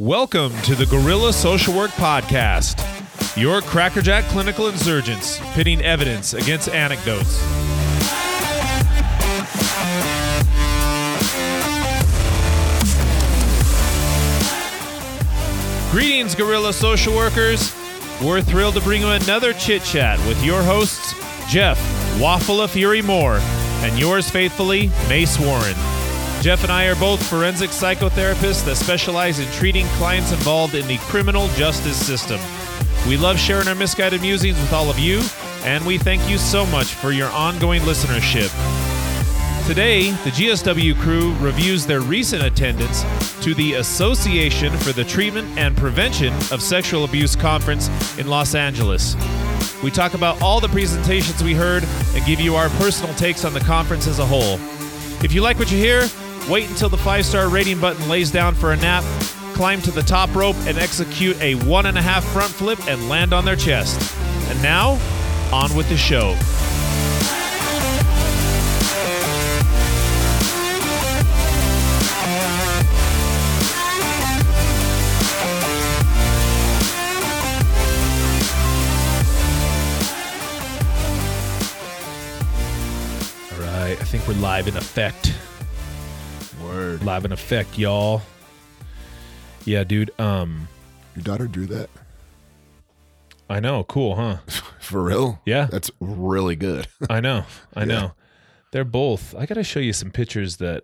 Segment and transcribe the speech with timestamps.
[0.00, 2.80] Welcome to the Gorilla Social Work Podcast,
[3.36, 7.40] your crackerjack clinical insurgents pitting evidence against anecdotes.
[15.92, 17.72] Greetings, Gorilla Social Workers.
[18.20, 21.14] We're thrilled to bring you another chit chat with your hosts,
[21.48, 21.78] Jeff
[22.20, 23.38] Waffle of Fury Moore,
[23.84, 25.93] and yours faithfully, Mace Warren.
[26.44, 30.98] Jeff and I are both forensic psychotherapists that specialize in treating clients involved in the
[30.98, 32.38] criminal justice system.
[33.08, 35.22] We love sharing our misguided musings with all of you,
[35.62, 38.52] and we thank you so much for your ongoing listenership.
[39.66, 43.06] Today, the GSW crew reviews their recent attendance
[43.42, 49.16] to the Association for the Treatment and Prevention of Sexual Abuse conference in Los Angeles.
[49.82, 51.84] We talk about all the presentations we heard
[52.14, 54.58] and give you our personal takes on the conference as a whole.
[55.24, 56.06] If you like what you hear,
[56.48, 59.04] wait until the five star rating button lays down for a nap,
[59.54, 63.08] climb to the top rope, and execute a one and a half front flip and
[63.08, 64.14] land on their chest.
[64.50, 64.98] And now,
[65.52, 66.36] on with the show.
[83.52, 85.34] All right, I think we're live in effect.
[86.84, 87.02] Word.
[87.02, 88.20] Live in effect, y'all.
[89.64, 90.10] Yeah, dude.
[90.20, 90.68] Um,
[91.16, 91.88] Your daughter drew that?
[93.48, 93.84] I know.
[93.84, 94.36] Cool, huh?
[94.80, 95.40] For real?
[95.46, 95.64] Yeah.
[95.70, 96.86] That's really good.
[97.10, 97.44] I know.
[97.74, 98.12] I know.
[98.72, 99.34] They're both.
[99.34, 100.82] I got to show you some pictures that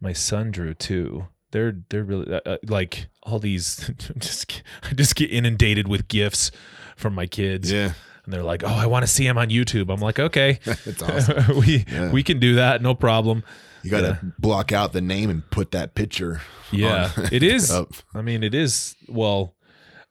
[0.00, 1.28] my son drew too.
[1.52, 3.88] They're they're really uh, uh, like all these.
[4.18, 6.50] just I just get inundated with gifts
[6.96, 7.70] from my kids.
[7.70, 7.92] yeah.
[8.24, 11.02] and they're like, "Oh, I want to see him on YouTube." I'm like, "Okay, It's
[11.02, 11.56] awesome.
[11.58, 12.10] we Yeah.
[12.12, 13.44] we can do that, no problem."
[13.82, 16.40] You got to block out the name and put that picture.
[16.70, 17.72] Yeah, on- it is.
[18.14, 18.94] I mean, it is.
[19.08, 19.54] Well,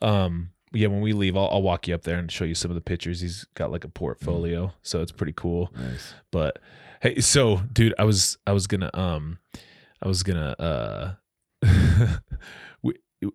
[0.02, 0.88] um, yeah.
[0.88, 2.82] When we leave, I'll, I'll walk you up there and show you some of the
[2.82, 3.22] pictures.
[3.22, 5.72] He's got like a portfolio, so it's pretty cool.
[5.78, 6.14] Nice.
[6.32, 6.60] But
[7.02, 9.40] hey, so dude, I was I was gonna um,
[10.02, 11.14] I was gonna uh,
[12.82, 12.94] we,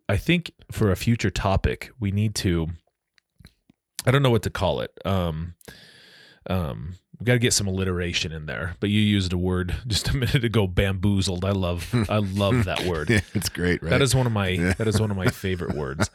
[0.08, 2.68] I think for a future topic we need to.
[4.06, 4.90] I don't know what to call it.
[5.06, 5.54] Um,
[6.50, 8.76] um, we got to get some alliteration in there.
[8.80, 11.44] But you used a word just a minute ago, bamboozled.
[11.44, 13.10] I love I love that word.
[13.10, 13.90] Yeah, it's great, right?
[13.90, 16.10] That is one of my that is one of my favorite words.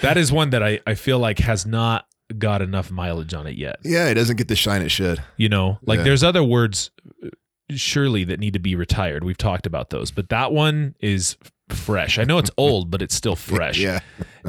[0.00, 2.06] That is one that I, I feel like has not
[2.38, 3.76] got enough mileage on it yet.
[3.84, 5.22] yeah, it doesn't get the shine it should.
[5.36, 6.04] You know, like Yeah.
[6.04, 6.90] there's other words
[7.22, 7.28] uh,
[7.70, 9.22] surely that need to be retired.
[9.22, 11.36] We've talked about those, but that one is
[11.68, 12.18] fresh.
[12.18, 13.78] I know it's old, but it's still fresh.
[13.78, 14.00] Yeah.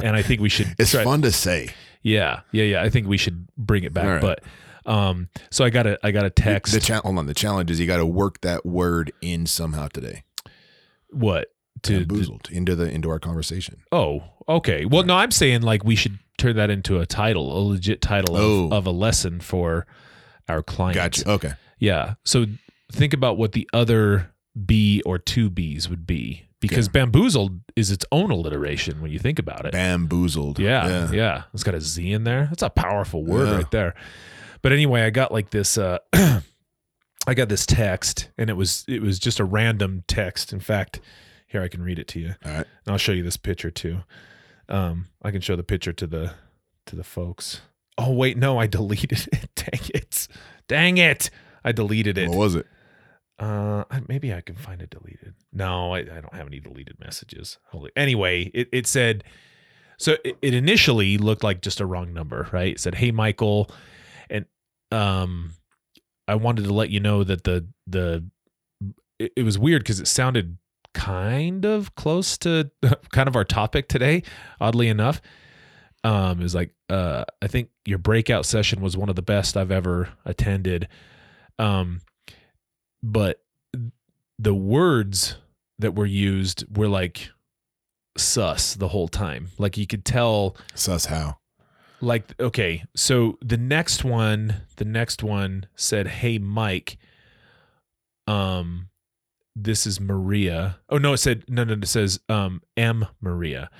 [0.02, 1.70] And I think we should It's try- fun to say.
[2.02, 2.40] Yeah.
[2.52, 2.82] Yeah, yeah.
[2.82, 4.06] I think we should bring it back.
[4.06, 4.20] Right.
[4.20, 4.42] But
[4.86, 7.26] um so I got a I got a text The cha- hold on.
[7.26, 10.24] The challenge is you got to work that word in somehow today.
[11.10, 11.48] what
[11.82, 13.82] to, Bamboozled into the into our conversation.
[13.92, 14.84] Oh, okay.
[14.86, 18.36] Well, no, I'm saying like we should turn that into a title, a legit title
[18.36, 18.76] of, Oh.
[18.76, 19.86] of a lesson for
[20.48, 21.22] our clients.
[21.22, 21.30] Gotcha.
[21.30, 21.52] Okay.
[21.78, 22.14] Yeah.
[22.24, 22.46] So
[22.92, 24.32] think about what the other
[24.64, 29.38] B or two B's would be because bamboozled is its own alliteration when you think
[29.38, 29.72] about it.
[29.72, 30.58] Bamboozled.
[30.58, 31.42] yeah, yeah.
[31.52, 32.46] It's got a Z in there.
[32.46, 33.56] That's a powerful word Yeah.
[33.56, 33.94] right there.
[34.64, 39.02] But anyway, I got like this uh I got this text and it was it
[39.02, 40.54] was just a random text.
[40.54, 41.00] In fact,
[41.46, 42.34] here I can read it to you.
[42.42, 42.66] All right.
[42.86, 44.00] And I'll show you this picture too.
[44.70, 46.32] Um, I can show the picture to the
[46.86, 47.60] to the folks.
[47.98, 49.50] Oh wait, no, I deleted it.
[49.54, 50.28] Dang it!
[50.66, 51.28] Dang it!
[51.62, 52.30] I deleted it.
[52.30, 52.66] What was it?
[53.38, 55.34] Uh, maybe I can find it deleted.
[55.52, 57.58] No, I, I don't have any deleted messages.
[57.66, 57.90] Holy.
[57.96, 59.24] Anyway, it it said.
[59.98, 62.72] So it, it initially looked like just a wrong number, right?
[62.72, 63.70] It said, "Hey, Michael,"
[64.30, 64.46] and
[64.94, 65.52] um,
[66.28, 68.24] I wanted to let you know that the the
[69.18, 70.56] it, it was weird because it sounded
[70.94, 72.70] kind of close to
[73.12, 74.22] kind of our topic today.
[74.60, 75.20] Oddly enough,
[76.04, 79.56] um, it was like uh, I think your breakout session was one of the best
[79.56, 80.88] I've ever attended.
[81.58, 82.00] Um,
[83.02, 83.42] but
[84.38, 85.36] the words
[85.78, 87.30] that were used were like
[88.16, 89.48] sus the whole time.
[89.58, 91.38] Like you could tell Sus how?
[92.00, 96.98] Like okay so the next one the next one said hey mike
[98.26, 98.88] um
[99.56, 103.70] this is maria oh no it said no no it says um m maria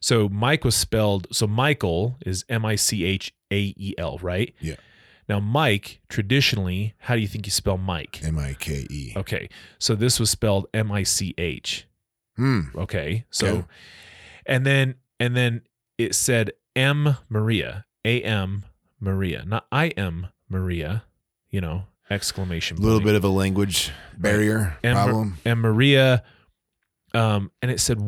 [0.00, 4.76] so mike was spelled so michael is m-i-c-h-a-e-l right Yeah.
[5.28, 9.12] now mike traditionally how do you think you spell mike M I K E.
[9.16, 9.48] okay
[9.78, 11.84] so this was spelled m-i-c-h
[12.36, 12.60] Hmm.
[12.76, 13.24] Okay.
[13.30, 13.64] So, Okay.
[14.46, 15.62] and then and then
[15.98, 18.64] it said M Maria, A M
[19.00, 21.04] Maria, not I am Maria.
[21.50, 22.76] You know, exclamation.
[22.78, 25.38] A little bit of a language barrier And problem.
[25.44, 26.22] and Maria,
[27.14, 27.98] um, and it said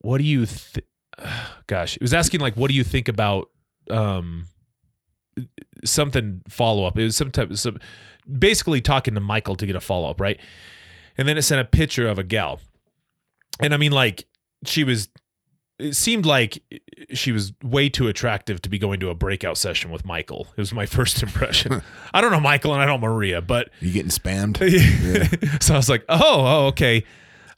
[0.00, 0.86] what do you th-
[1.66, 3.50] gosh, it was asking like what do you think about
[3.90, 4.46] um
[5.84, 6.98] something follow up.
[6.98, 7.78] It was some type of some
[8.38, 10.38] basically talking to Michael to get a follow up, right?
[11.16, 12.60] And then it sent a picture of a gal.
[13.60, 14.26] And I mean like
[14.64, 15.08] she was
[15.78, 16.62] it seemed like
[17.12, 20.48] she was way too attractive to be going to a breakout session with Michael.
[20.56, 21.82] It was my first impression.
[22.14, 24.58] I don't know Michael and I don't know Maria, but You getting spammed?
[25.62, 27.04] so I was like, oh, oh, okay.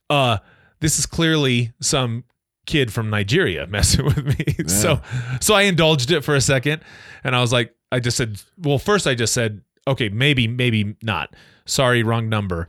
[0.09, 0.39] Uh,
[0.81, 2.25] this is clearly some
[2.67, 4.69] kid from Nigeria messing with me.
[4.69, 5.01] So,
[5.41, 6.83] so I indulged it for a second,
[7.25, 10.97] and I was like, I just said, well, first I just said, okay, maybe, maybe
[11.03, 11.35] not.
[11.67, 12.69] Sorry, wrong number.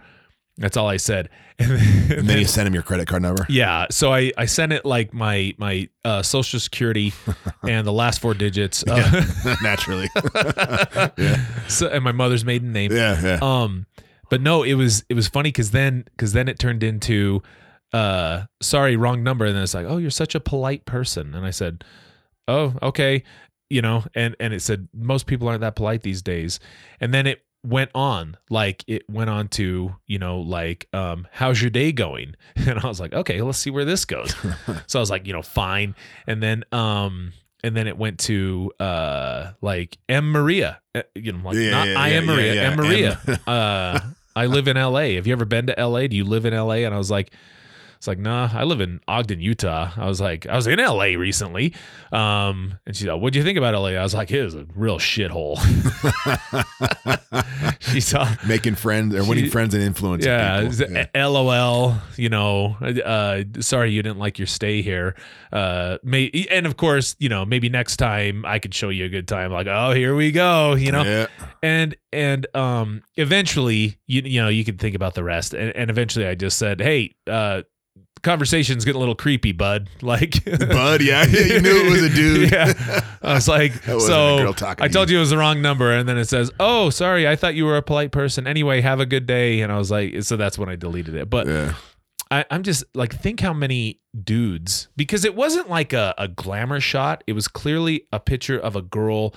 [0.62, 1.30] That's all I said.
[1.62, 3.46] And then, And then you sent him your credit card number.
[3.48, 7.14] yeah, so I I sent it like my my uh, social security
[7.68, 9.26] and the last four digits, uh,
[9.62, 10.10] Naturally.
[11.18, 11.46] Yeah.
[11.68, 12.92] So, and my mother's maiden name.
[12.92, 13.40] yeah, yeah.
[13.42, 13.86] Um,
[14.30, 17.44] but no, it was it was funny because then because then it turned into,
[17.94, 21.46] uh, sorry, wrong number, and then it's like, oh, you're such a polite person, and
[21.46, 21.84] I said,
[22.48, 23.24] oh, okay,
[23.70, 26.60] you know, and and it said most people aren't that polite these days,
[27.00, 31.62] and then it went on like it went on to you know like um how's
[31.62, 32.36] your day going?
[32.56, 34.34] And i was like okay let's see where this goes.
[34.88, 35.96] So i was like you know fine.
[36.28, 40.32] And then um and then it went to uh like M.
[40.32, 40.82] Maria.
[40.96, 42.78] Uh, you know like Yeah, not yeah, I yeah, am Maria M.
[42.78, 43.20] Maria.
[43.46, 44.00] Uh
[44.36, 46.86] I live in LA have you ever been to LA do you live in LA
[46.86, 47.32] and I was like
[48.02, 51.14] it's like nah I live in Ogden Utah I was like I was in LA
[51.20, 51.76] recently
[52.12, 54.66] um and she's like what'd you think about LA I was like it is a
[54.76, 55.60] real shithole
[57.80, 60.98] she saw Making friends or winning She- friends and influencing yeah, people.
[61.14, 61.96] a- LOL.
[62.18, 65.16] You know, uh, sorry you didn't like your stay here.
[65.52, 69.10] Uh, may and of course, you know, maybe next time I could show you a
[69.10, 69.52] good time.
[69.52, 70.76] Like, oh, here we go.
[70.76, 71.28] You know, Yeah.
[71.62, 75.54] and and um, eventually, you you know, you can think about the rest.
[75.54, 77.62] And, and eventually, I just said, hey, uh,
[78.22, 79.90] conversation's getting a little creepy, bud.
[80.02, 82.52] Like, Bud, yeah, you knew it was a dude.
[82.54, 82.74] yeah.
[83.22, 84.10] I was like, That wasn't
[84.50, 85.18] a so I told you.
[85.18, 87.78] it was the wrong number, and then it says, "Oh, sorry, I thought you were
[87.78, 89.62] a polite person." Anyway, have a good day.
[89.62, 91.30] And I was like, so that's when I deleted it.
[91.30, 91.74] But Yeah.
[92.30, 96.80] I, I'm just like, think how many dudes because it wasn't like a, a glamour
[96.80, 97.24] shot.
[97.28, 99.34] It was clearly a picture of a girl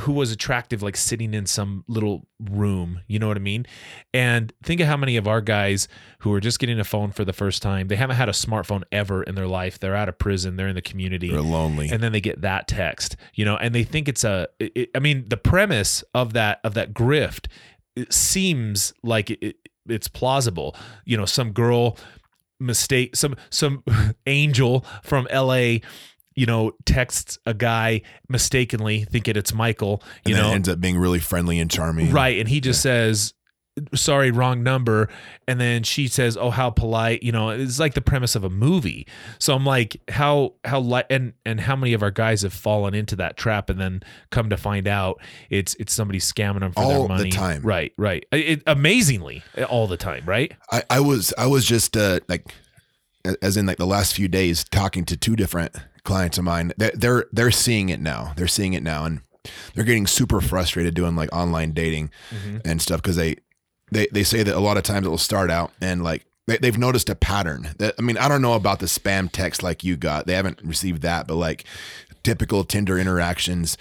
[0.00, 3.00] who was attractive, like sitting in some little room.
[3.06, 3.66] You know what I mean?
[4.12, 5.86] And think of how many of our guys
[6.20, 7.88] who are just getting a phone for the first time.
[7.88, 9.78] They haven't had a smartphone ever in their life.
[9.78, 10.56] They're out of prison.
[10.56, 11.88] They're in the community They're lonely.
[11.88, 14.98] and then they get that text you know and they think it's a it, i
[14.98, 17.46] mean the premise of that of that grift
[17.94, 19.56] it seems like it,
[19.88, 20.74] it's plausible
[21.04, 21.96] you know some girl
[22.58, 23.82] mistake some some
[24.26, 25.76] angel from la
[26.36, 30.98] you know texts a guy mistakenly thinking it's michael you then know ends up being
[30.98, 32.12] really friendly and charming.
[32.12, 32.38] Right.
[32.38, 33.32] And he just says,
[33.94, 35.08] sorry, wrong number.
[35.46, 37.22] And then she says, oh, how polite.
[37.22, 39.06] You know, it's like the premise of a movie.
[39.38, 42.94] So I'm like, how, how, li- and, and how many of our guys have fallen
[42.94, 46.80] into that trap and then come to find out it's, it's somebody scamming them for
[46.80, 47.30] All their the money.
[47.30, 47.62] time.
[47.62, 47.92] Right.
[47.98, 48.24] Right.
[48.32, 50.24] It, amazingly all the time.
[50.24, 50.52] Right.
[50.72, 52.46] I, I was I was just uh, like
[53.42, 55.74] as in like the last few days talking to two different
[56.06, 56.72] clients of mine.
[56.78, 58.32] They're they're, they're seeing it now.
[58.36, 59.20] They're seeing it now, and
[59.74, 62.58] they're getting super frustrated doing like online dating mm-hmm.
[62.64, 63.36] and stuff because they
[63.92, 66.24] they they say that a lot of times it will start out and like.
[66.48, 67.70] They, they've noticed a pattern.
[67.78, 70.28] That, I mean, I don't know about the spam text like you got.
[70.28, 71.64] They haven't received that, but like
[72.22, 73.76] typical Tinder interactions,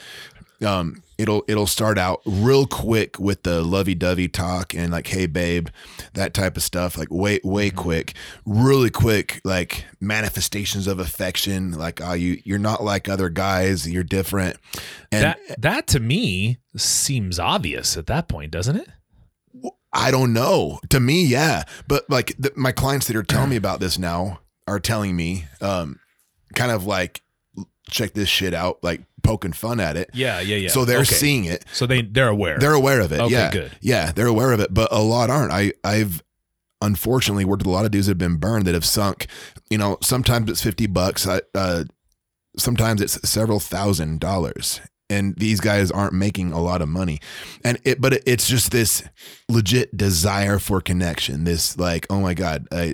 [0.63, 5.67] um, it'll it'll start out real quick with the lovey-dovey talk and like hey babe
[6.13, 7.77] that type of stuff like way way Mm-hmm.
[7.77, 8.13] quick
[8.45, 14.03] really quick like manifestations of affection like oh you you're not like other guys you're
[14.03, 14.57] different
[15.11, 18.89] and that, that to me seems obvious at that point, doesn't it?
[19.93, 23.55] I don't know to me yeah but like the, my clients that are telling me
[23.63, 25.99] about this now are telling me um
[26.53, 27.21] kind of like
[27.89, 30.39] check this shit out like poking fun at it Yeah.
[30.39, 30.55] Yeah.
[30.57, 30.69] Yeah.
[30.69, 31.15] so they're Okay.
[31.15, 32.57] seeing it So they, they're aware.
[32.59, 33.19] They're aware of it.
[33.19, 33.51] Okay, yeah.
[33.51, 33.71] good.
[33.81, 35.51] Yeah, they're aware of it, but a lot aren't.
[35.51, 36.21] I I've
[36.81, 39.27] unfortunately worked with a lot of dudes that have been burned that have sunk.
[39.69, 41.27] You know, sometimes it's fifty bucks.
[41.27, 41.85] I, uh,
[42.57, 47.19] sometimes it's several thousand dollars, and these guys aren't making a lot of money.
[47.63, 49.03] And it, but it, it's just this
[49.49, 51.43] legit desire for connection.
[51.45, 52.93] This like, oh my god, I,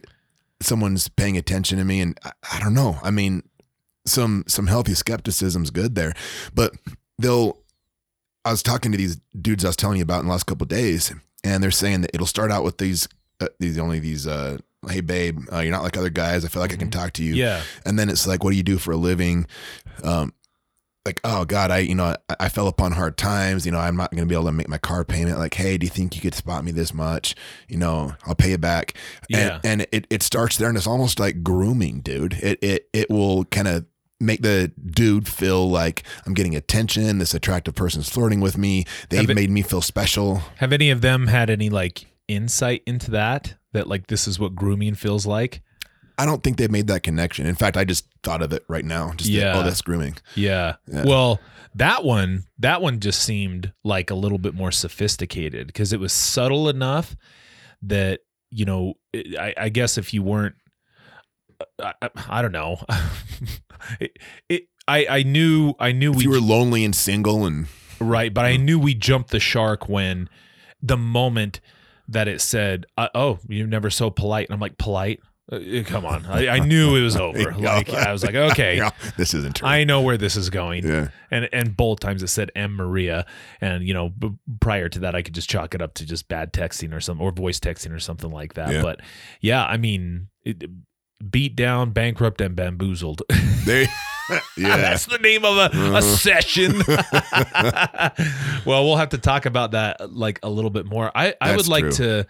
[0.62, 3.00] someone's paying attention to me, and I, I don't know.
[3.04, 3.44] I mean,
[4.06, 6.14] some some healthy skepticism's good there,
[6.54, 6.74] but
[7.18, 7.58] they'll
[8.44, 10.66] I was talking to these dudes I was telling you about in the last couple
[10.66, 13.08] of days, and they're saying that it'll start out with these
[13.40, 14.58] uh, these only these uh,
[14.90, 16.44] hey babe, uh, you're not like other guys.
[16.44, 17.36] I feel like I can talk to you.
[17.36, 17.62] yeah.
[17.86, 19.48] And then it's like, what do you do for a living?
[20.04, 20.34] Um,
[21.06, 23.66] like, oh God, I, you know, I, I fell upon hard times.
[23.66, 25.40] You know, I'm not going to be able to make my car payment.
[25.40, 27.36] Like, hey, do you think you could spot me this much?
[27.68, 28.96] You know, I'll pay it back.
[29.30, 29.60] Yeah.
[29.64, 32.34] And, and it, it starts there and it's almost like grooming, dude.
[32.34, 33.86] It, it, it will kind of
[34.22, 37.18] make the dude feel like I'm getting attention.
[37.18, 38.86] This attractive person's flirting with me.
[39.10, 40.38] They've it- made me feel special.
[40.58, 43.56] Have any of them had any like insight into that?
[43.74, 45.62] That like this is what grooming feels like?
[46.18, 47.48] I don't think they've made that connection.
[47.48, 49.14] In fact, I just thought of it right now.
[49.16, 49.58] Just that, oh, Yeah.
[49.60, 50.18] oh, that's grooming.
[50.36, 50.76] Yeah.
[50.88, 51.04] Yeah.
[51.06, 51.40] Well,
[51.74, 56.14] that one, that one just seemed like a little bit more sophisticated because it was
[56.14, 57.16] subtle enough
[57.84, 58.20] that
[58.52, 60.56] you know, I, I guess if you weren't,
[61.62, 62.78] uh, I, I, I don't know,
[64.00, 64.18] it,
[64.50, 67.68] it, I, I knew, I knew If we you were lonely and single and
[68.00, 70.28] right, but I knew we jumped the shark when
[70.82, 71.60] the moment
[72.08, 75.20] that it said, uh, "Oh, you're never so polite," and I'm like, "Polite."
[75.52, 77.52] Uh, Come on, I, I knew it was over.
[77.54, 79.68] Like I was like, okay, yeah, this isn't true.
[79.68, 80.86] I know where this is going.
[80.86, 81.10] yeah.
[81.30, 83.26] And and both times it said M Maria,
[83.60, 86.28] and you know b- prior to that I could just chalk it up to just
[86.28, 88.72] bad texting or something or voice texting or something like that.
[88.72, 88.82] Yeah.
[88.82, 89.02] But
[89.42, 90.64] yeah, I mean, it,
[91.30, 93.22] beat down, bankrupt, and bamboozled.
[94.56, 94.78] Yeah.
[94.78, 96.02] That's the name of a, a Uh-huh.
[96.02, 96.82] session.
[98.66, 101.12] well, we'll have to talk about that like a little bit more.
[101.14, 102.24] I I would like true.
[102.24, 102.28] to.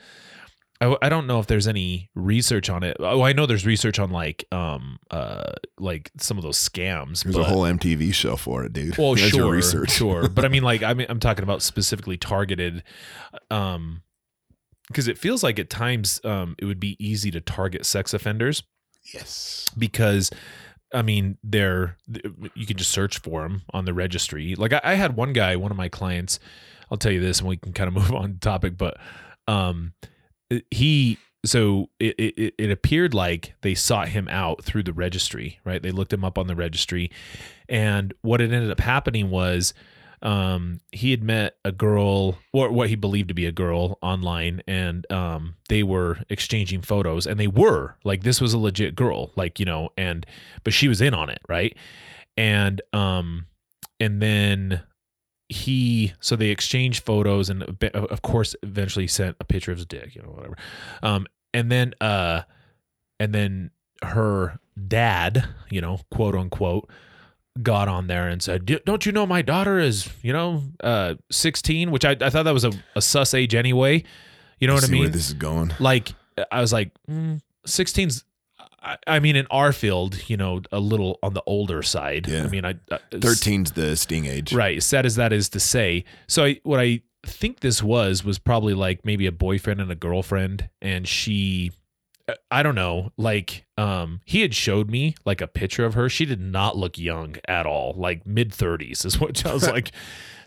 [0.83, 2.97] I don't know if there's any research on it.
[2.99, 7.21] Oh, I know there's research on like um uh like some of those scams.
[7.23, 8.97] There's but, a whole MTV show for it, dude.
[8.97, 9.91] well, That's sure, research.
[9.91, 10.27] sure.
[10.27, 12.81] But I mean, like, I mean, I'm talking about specifically targeted,
[13.51, 14.01] um,
[14.87, 18.63] because it feels like at times, um, it would be easy to target sex offenders
[19.13, 19.69] yes.
[19.77, 20.31] because,
[20.93, 21.97] I mean, they're
[22.53, 24.55] you can just search for them on the registry.
[24.55, 26.39] Like, I, I had one guy, one of my clients.
[26.89, 28.97] I'll tell you this, and we can kind of move on topic, but,
[29.47, 29.93] um,
[30.69, 35.81] he so it, it it appeared like they sought him out through the registry right
[35.81, 37.09] they looked him up on the registry
[37.67, 39.73] and what it ended up happening was
[40.23, 44.61] um he had met a girl or what he believed to be a girl online
[44.67, 47.95] and um they were exchanging photos and they were.
[48.03, 50.25] Like this was a legit girl like you know and
[50.63, 51.75] but she was in on it right?
[52.37, 53.47] And um
[53.99, 54.83] and then
[55.49, 60.15] he so they exchanged photos and of course eventually sent a picture of his dick
[60.15, 60.57] you know whatever.
[61.01, 62.43] Um and then uh
[63.19, 63.71] and then
[64.03, 66.89] her dad you know quote unquote
[67.61, 71.91] got on there and said don't you know my daughter is you know uh 16
[71.91, 74.03] which i, I thought that was a, a sus age anyway
[74.59, 75.73] you know what i mean where this is going?
[75.79, 76.13] like
[76.51, 78.23] I was like, mm, 16's.
[78.83, 82.27] I, I mean, in our field, you know, a little on the older side.
[82.27, 82.43] Yeah.
[82.43, 84.53] I mean, I uh, 13's the sting age.
[84.53, 84.81] Right.
[84.81, 86.05] Sad as that is to say.
[86.27, 89.95] So I, what I think this was was probably like maybe a boyfriend and a
[89.95, 91.71] girlfriend, and she.
[92.49, 93.11] I don't know.
[93.17, 96.09] Like, um, he had showed me like a picture of her.
[96.09, 97.93] She did not look young at all.
[97.97, 99.91] Like mid thirties is what I was like.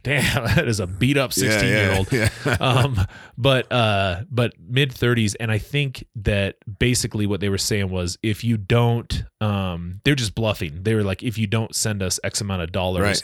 [0.05, 2.29] Damn, that is a beat up Yeah, sixteen year old Yeah.
[2.61, 3.05] um
[3.37, 8.17] but uh but mid 30s and i think that basically what they were saying was
[8.23, 12.21] if you don't um they're just bluffing they were like if you don't send us
[12.23, 13.23] x amount of dollars Right.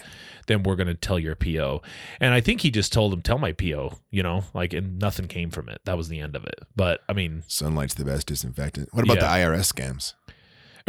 [0.48, 1.80] then we're going to tell your po
[2.18, 5.28] and i think he just told him tell my po you know like and nothing
[5.28, 8.26] came from it that was the end of it but i mean Sunlight's the best
[8.26, 8.88] disinfectant.
[8.92, 9.38] What about Yeah.
[9.38, 10.14] the IRS scams?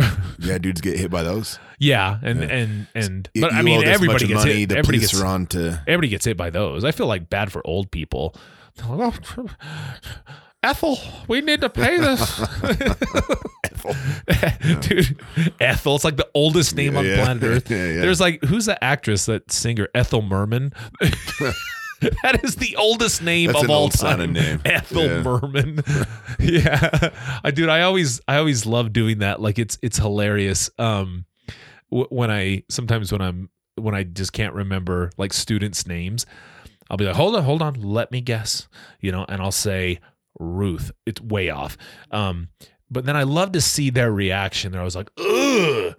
[0.39, 1.60] yeah, dudes get hit by those.
[1.79, 2.48] yeah and Yeah.
[2.50, 4.60] and and but i mean everybody gets money.
[4.62, 5.81] hit everybody gets are to.
[5.88, 8.36] everybody gets hit by those i feel like bad for old people
[10.63, 12.39] Ethel, we need to pay this.
[13.63, 13.96] Ethel.
[14.81, 15.20] Dude,
[15.60, 15.96] Ethel.
[15.96, 17.72] It's like the oldest name on Yeah, planet Earth.
[17.72, 18.01] yeah, yeah.
[18.01, 20.72] There's like, who's the actress, that singer, Ethel Merman?
[22.24, 24.34] that is the oldest name That's of an all old time.
[24.34, 24.62] name.
[24.65, 25.22] Ethel Yeah.
[25.22, 25.84] Merman.
[26.39, 27.10] yeah.
[27.43, 29.41] I dude, I always I always love doing that.
[29.41, 30.70] Like it's it's hilarious.
[30.79, 31.25] Um
[31.91, 36.25] w- when I sometimes when I'm when I just can't remember like students' names,
[36.89, 38.67] I'll be like, hold on, hold on, let me guess.
[39.00, 40.00] You know, and I'll say
[40.39, 40.91] Ruth.
[41.05, 41.77] It's way off.
[42.12, 42.50] Um
[42.93, 44.74] but then I love to see their reaction.
[44.74, 45.25] There, I was like, "Ugh!"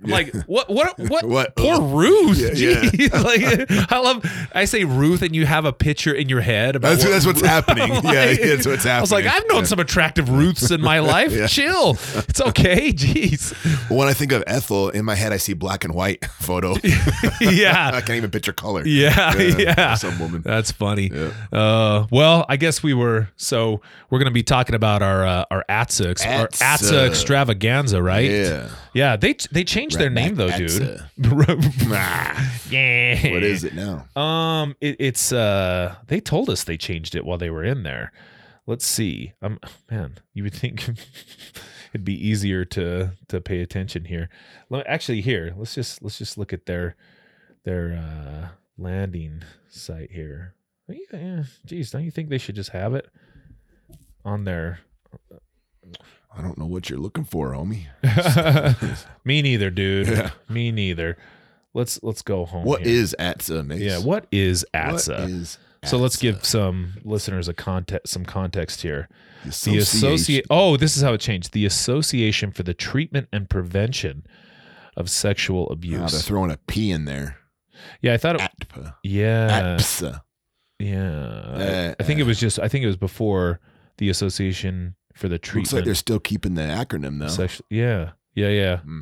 [0.02, 1.24] I'm like, what, what, what?
[1.24, 1.56] What?
[1.56, 1.82] Poor Ugh.
[1.94, 2.38] Ruth.
[2.38, 2.80] Yeah, yeah.
[2.82, 3.24] Jeez.
[3.80, 4.24] like, I love.
[4.54, 6.90] I say Ruth, and you have a picture in your head about.
[6.90, 7.88] That's, what- that's what's happening.
[7.92, 8.90] yeah, Like, that's what's happening.
[8.98, 9.64] I was like, I've known Yeah.
[9.66, 11.32] some attractive Ruths in my life.
[11.32, 11.46] Yeah.
[11.46, 11.92] Chill.
[12.14, 12.92] It's okay.
[12.92, 13.52] Jeez.
[13.90, 16.74] When I think of Ethel, in my head, I see black and white photo.
[17.40, 18.86] Yeah, I can't even picture color.
[18.86, 19.36] Yeah.
[19.36, 19.94] Yeah.
[19.94, 20.42] Some woman.
[20.42, 21.10] That's funny.
[21.12, 21.30] Yeah.
[21.52, 23.28] Uh, well, I guess we were.
[23.36, 23.80] So
[24.10, 26.48] we're going to be talking about our uh, our ATSA our.
[26.48, 28.30] ATSA extravaganza, right?
[28.30, 28.68] Yeah.
[28.94, 29.16] Yeah.
[29.16, 31.00] They they changed their name though, dude.
[31.94, 33.32] Ah, yeah.
[33.32, 34.06] what is it now?
[34.20, 38.12] Um, it, it's uh, they told us they changed it while they were in there.
[38.66, 39.32] Let's see.
[39.42, 39.58] Um,
[39.90, 40.88] man, you would think
[41.92, 44.28] it'd be easier to to pay attention here.
[44.70, 45.52] Let actually here.
[45.56, 46.96] Let's just let's just look at their
[47.64, 50.54] their uh, landing site here.
[50.90, 53.08] Eh, Geez, don't you think they should just have it
[54.24, 54.80] on their?
[56.36, 57.86] I don't know what you're looking for, homie.
[59.24, 60.08] Me neither, dude.
[60.08, 60.30] Yeah.
[60.48, 61.16] Me neither.
[61.74, 62.64] Let's let's go home.
[62.64, 62.94] What here.
[62.94, 63.80] is ATSA, Mace?
[63.80, 63.98] yeah?
[63.98, 65.58] What is What ATSA?
[65.84, 69.08] so let's give some listeners a context, some context here.
[69.44, 70.46] the The associate.
[70.50, 71.52] Oh, this is how it changed.
[71.52, 74.24] The Association for the Treatment and Prevention
[74.96, 76.22] of Sexual ah, they're Abuse.
[76.22, 77.38] throwing a P in there.
[78.00, 78.42] yeah, I thought it.
[78.42, 78.94] ATPA.
[79.02, 80.20] Yeah, ATSA.
[80.78, 81.94] yeah.
[81.98, 82.26] I uh, think it uh.
[82.26, 82.58] was just.
[82.58, 83.60] I think it was before
[83.98, 85.66] the Association for the treatment.
[85.66, 87.28] Looks like they're still keeping the acronym though.
[87.28, 87.66] Sexual.
[87.70, 88.76] Yeah, yeah, yeah.
[88.78, 89.00] Hmm.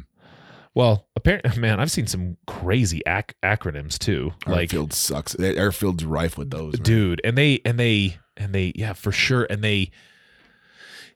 [0.75, 4.33] Well, apparently, man, I've seen some crazy ac- acronyms too.
[4.47, 5.35] Like, Airfield sucks.
[5.35, 6.75] Airfield's rife with those.
[6.75, 6.83] man.
[6.83, 9.47] dude, and they and they and they, yeah, for sure.
[9.51, 9.91] And they,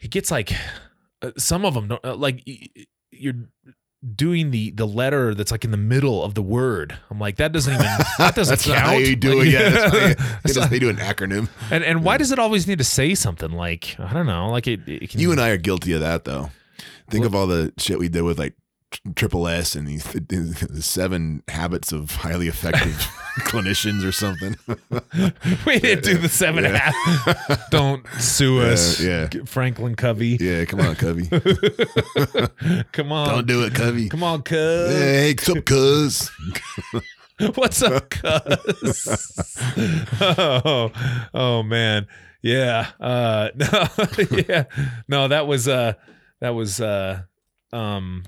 [0.01, 0.53] it gets like
[1.23, 2.43] uh, some of them don't uh, like
[3.11, 3.35] you're
[4.17, 6.97] doing the the letter that's like in the middle of the word.
[7.11, 7.85] I'm like, that doesn't even
[8.19, 8.77] that doesn't that's count.
[8.79, 9.53] not how you do Like, it.
[9.53, 11.49] Yeah, that's how you, that's they, just, they do an acronym.
[11.71, 14.67] and and why does it always need to say something like I don't know, like
[14.67, 16.51] it, it can, You and I are guilty of that, though.
[17.11, 18.55] Think Well- of all the shit we did with like
[19.17, 22.93] Triple S and these the seven habits of highly effective
[23.41, 24.57] clinicians or something.
[25.67, 26.93] we didn't do the seven Yeah.
[26.93, 27.61] half.
[27.71, 29.29] Don't sue Yeah, us, yeah.
[29.47, 30.37] Franklin Covey.
[30.41, 31.27] yeah, come on, Covey.
[32.93, 34.09] Come on, Don't do it, Covey.
[34.09, 34.91] Come on, cuz.
[34.93, 36.31] Hey, what's up, cuz?
[37.55, 39.43] What's up, cuz?
[40.21, 40.93] oh,
[41.35, 42.07] oh man.
[42.43, 42.89] Yeah.
[43.01, 43.89] Uh no,
[44.49, 44.65] yeah.
[45.09, 45.95] No, that was uh
[46.41, 47.23] that was uh
[47.73, 48.23] um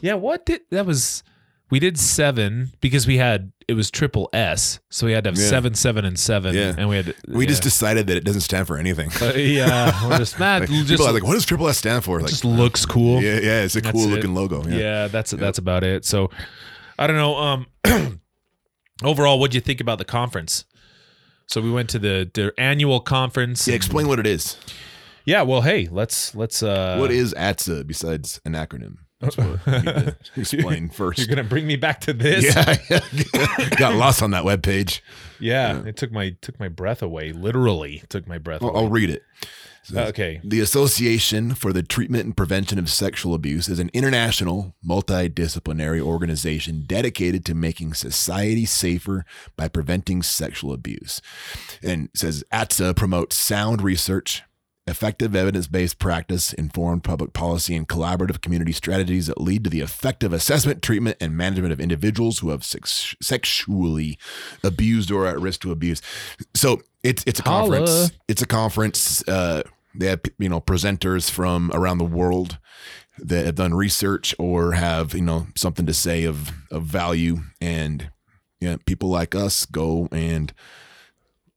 [0.00, 1.22] yeah, what did that was
[1.70, 5.38] we did seven because we had it was triple S, so we had to have
[5.38, 5.48] Yeah.
[5.48, 6.74] seven, seven, and seven, Yeah.
[6.78, 7.48] and we had We yeah.
[7.48, 9.10] just decided that it doesn't stand for anything.
[9.20, 12.04] Uh, yeah, we're just that Like, just, people are like, what does Triple S stand
[12.04, 12.20] for?
[12.20, 13.20] Like, just looks cool.
[13.20, 14.14] yeah, yeah, it's a That's cool it.
[14.14, 14.62] looking logo.
[14.68, 15.08] yeah, Yeah.
[15.08, 16.04] that's that's about it.
[16.04, 16.30] So
[16.98, 17.36] I don't know.
[17.36, 17.66] Um
[19.02, 20.64] overall, what'd you think about the conference?
[21.48, 23.66] So we went to the their annual conference.
[23.66, 24.56] Yeah, explain what it is.
[25.24, 28.98] Yeah, well, hey, let's let's uh what is ATSA besides an acronym?
[29.20, 31.18] That's what need to explain first.
[31.18, 32.54] You're gonna bring me back to this?
[32.54, 33.68] yeah, yeah.
[33.78, 35.02] got lost on that web page.
[35.40, 37.32] Yeah, it took my took my breath away.
[37.32, 38.72] Literally took my breath away.
[38.74, 39.22] I'll read it.
[39.84, 40.40] So, okay.
[40.42, 46.82] The Association for the Treatment and Prevention of Sexual Abuse is an international, multidisciplinary organization
[46.84, 51.22] dedicated to making society safer by preventing sexual abuse.
[51.84, 54.42] And it says ATSA promotes sound research,
[54.86, 59.80] effective evidence based practice, informed public policy, and collaborative community strategies that lead to the
[59.80, 64.18] effective assessment, treatment, and management of individuals who have sex- sexually
[64.62, 66.00] abused or are at risk to abuse.
[66.54, 67.78] So it's it's a Holla.
[67.78, 68.12] conference.
[68.28, 69.26] It's a conference.
[69.28, 69.62] Uh,
[69.94, 72.58] they have you know presenters from around the world
[73.18, 78.10] that have done research or have you know something to say of of value, and
[78.60, 80.52] yeah, people like us go and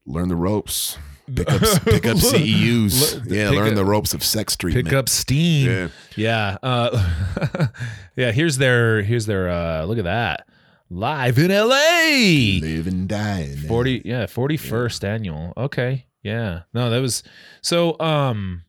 [0.05, 0.97] learn the ropes.
[1.35, 3.29] Pick up, pick up CEUs.
[3.29, 4.87] Yeah, learn up- the ropes of sex treatment.
[4.87, 5.69] Pick up steam.
[5.69, 5.87] Yeah.
[6.15, 6.57] Yeah.
[6.63, 7.67] Uh,
[8.15, 8.31] yeah.
[8.31, 10.47] Here's their here's their uh look at that.
[10.89, 12.59] Live in LA.
[12.67, 13.55] Live and die.
[13.67, 17.21] 40 yeah 41st annual okay yeah no that was
[17.61, 18.63] so um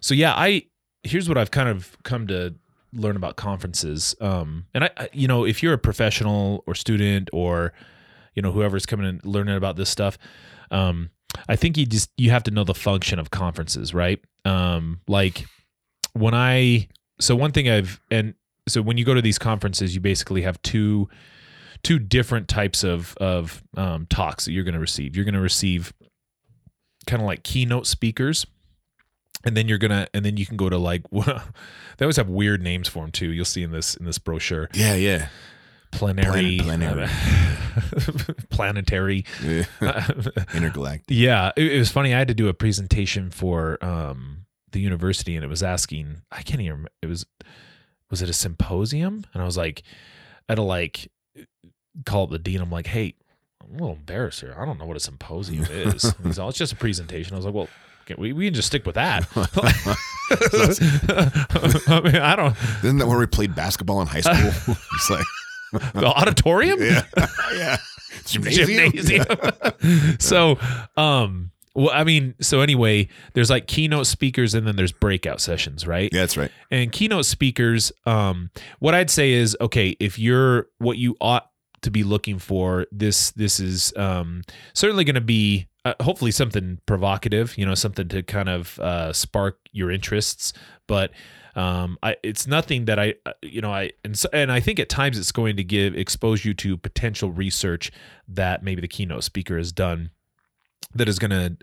[0.00, 0.62] so yeah i
[1.02, 2.54] here's what i've kind of come to
[2.94, 7.28] learn about conferences um and i, I you know if you're a professional or student
[7.34, 7.72] or
[8.34, 10.16] you know whoever's coming and learning about this stuff
[10.70, 11.10] um
[11.48, 15.46] i think you just you have to know the function of conferences right um like
[16.12, 16.86] when i
[17.20, 18.34] so one thing i've and
[18.68, 21.08] so when you go to these conferences you basically have two
[21.82, 25.16] two different types of of um, talks that you're going to receive.
[25.16, 25.92] You're going to receive
[27.06, 28.46] kind of like keynote speakers,
[29.44, 31.42] and then you're gonna and then you can go to like well,
[31.96, 33.32] they always have weird names for them too.
[33.32, 35.28] You'll see in this in this brochure Yeah, yeah.
[35.90, 37.08] Planary, Plan- plenary.
[38.50, 39.24] planetary.
[39.42, 39.64] yeah.
[40.54, 41.04] Intergalactic.
[41.08, 42.14] Yeah, it, it was funny.
[42.14, 46.22] I had to do a presentation for um, the university, and it was asking.
[46.32, 46.72] I can't even.
[46.72, 46.90] remember.
[47.02, 47.26] It was
[48.10, 49.24] was it a symposium?
[49.34, 49.82] And I was like,
[50.48, 51.10] I had to like
[52.06, 52.60] call up the dean.
[52.60, 53.14] I'm like, hey,
[53.62, 54.54] I'm a little embarrassed here.
[54.58, 56.04] I don't know what a symposium is.
[56.04, 57.34] And He's all, it's just a presentation.
[57.34, 57.68] I was like, well.
[58.16, 59.28] We, we can just stick with that.
[59.36, 59.40] I
[62.02, 62.56] mean, I don't.
[62.82, 64.34] Isn't that where we played basketball in high school?
[64.94, 65.26] it's like,
[65.72, 66.80] The auditorium?
[66.80, 67.02] yeah,
[67.54, 67.76] yeah.
[68.24, 68.92] Gymnasium.
[68.92, 69.26] gymnasium.
[70.18, 70.58] so,
[70.96, 75.86] um, well, I mean, so anyway, there's like keynote speakers and then there's breakout sessions,
[75.86, 76.10] right?
[76.12, 76.50] Yeah, that's right.
[76.70, 78.50] And keynote speakers, um,
[78.80, 81.50] what I'd say is, okay, if you're what you ought
[81.82, 84.42] to be looking for, this this is um
[84.74, 85.68] certainly going to be.
[85.88, 90.52] Uh, hopefully something provocative, you know, something to kind of uh, spark your interests.
[90.86, 91.12] But
[91.54, 94.78] um, I, it's nothing that I, uh, you know, I and so, and I think
[94.78, 97.90] at times it's going to give expose you to potential research
[98.28, 100.10] that maybe the keynote speaker has done
[100.94, 101.56] that is going to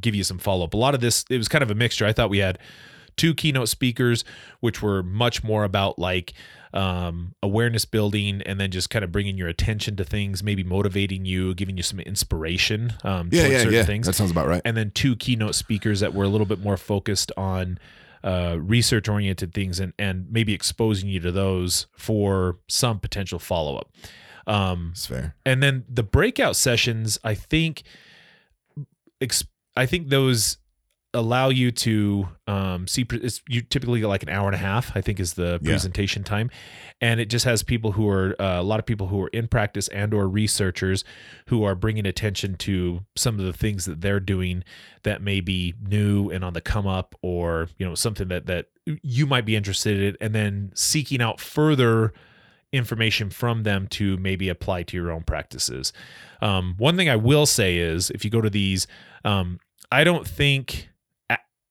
[0.00, 0.74] give you some follow up.
[0.74, 2.06] A lot of this, it was kind of a mixture.
[2.06, 2.58] I thought we had
[3.16, 4.24] two keynote speakers,
[4.60, 6.34] which were much more about like
[6.76, 11.24] um, awareness building and then just kind of bringing your attention to things, maybe motivating
[11.24, 12.92] you, giving you some inspiration.
[13.02, 13.84] Um, Yeah, towards yeah, certain yeah.
[13.84, 14.06] Things.
[14.06, 14.62] That sounds about right.
[14.64, 17.78] and then two keynote speakers that were a little bit more focused on
[18.22, 23.76] uh, research oriented things and, and maybe exposing you to those for some potential follow
[23.76, 23.90] up.
[24.48, 25.34] Um, It's fair.
[25.44, 27.82] and then the breakout sessions i think
[29.20, 29.44] ex-
[29.76, 30.58] i think those
[31.18, 34.92] allow you to um, see it's you typically get like an hour and a half
[34.96, 35.70] i think is the Yeah.
[35.70, 36.50] presentation time
[37.00, 39.48] and it just has people who are uh, a lot of people who are in
[39.48, 41.04] practice and or researchers
[41.48, 44.62] who are bringing attention to some of the things that they're doing
[45.04, 48.66] that may be new and on the come up or you know something that that
[49.02, 52.12] you might be interested in and then seeking out further
[52.72, 55.92] information from them to maybe apply to your own practices.
[56.42, 58.86] Um, one thing I will say is if you go to these,
[59.24, 60.88] um, I don't think,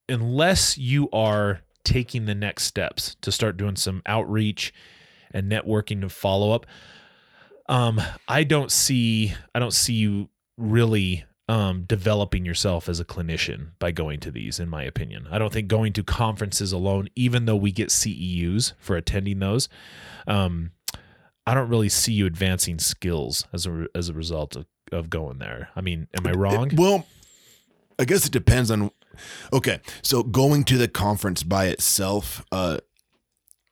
[0.09, 4.73] unless you are taking the next steps to start doing some outreach
[5.31, 6.65] and networking and follow up,
[7.67, 13.69] um, I don't see, I don't see you really um, developing yourself as a clinician
[13.79, 15.27] by going to these, in my opinion.
[15.29, 19.69] I don't think going to conferences alone, even though we get CEUs for attending those,
[20.27, 20.71] um,
[21.45, 25.37] I don't really see you advancing skills as a as a result of, of going
[25.37, 25.69] there.
[25.75, 26.71] I mean, am I wrong?
[26.71, 27.05] It- well,
[27.99, 28.91] I guess it depends on.
[29.53, 32.79] Okay, so going to the conference by itself, uh,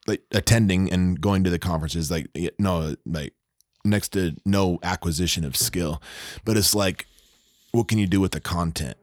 [0.06, 3.34] like attending and going to the conference is like no, like
[3.84, 6.02] next to no acquisition of skill,
[6.44, 7.06] but it's like,
[7.72, 8.96] what can you do with the content?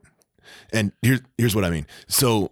[0.72, 1.86] And here's here's what I mean.
[2.08, 2.50] So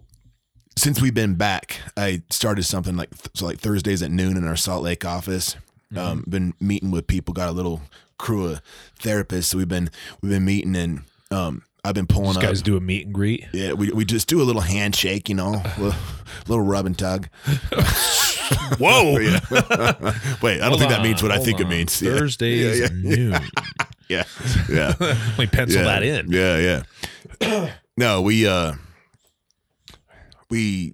[0.77, 4.55] since we've been back, I started something like so like Thursdays at noon in our
[4.55, 5.55] Salt Lake office.
[5.93, 7.81] Um, been meeting with people, got a little
[8.17, 8.61] crew of
[8.99, 9.45] therapists.
[9.45, 9.89] So we've been
[10.21, 12.43] we've been meeting and um, I've been pulling These up.
[12.43, 13.45] guys do a meet and greet.
[13.53, 15.99] Yeah, we, we just do a little handshake, you know, a little,
[16.47, 17.27] little rub and tug.
[18.77, 19.13] Whoa!
[20.41, 21.99] Wait, I don't think that means what I think it means.
[22.01, 22.11] Yeah.
[22.11, 23.41] Thursdays Yeah, at noon.
[24.09, 24.23] Yeah,
[24.69, 24.93] yeah,
[25.39, 25.87] me pencil yeah.
[25.87, 26.31] that in.
[26.31, 26.83] Yeah,
[27.41, 27.71] yeah.
[27.97, 28.73] no, we uh,
[30.49, 30.93] we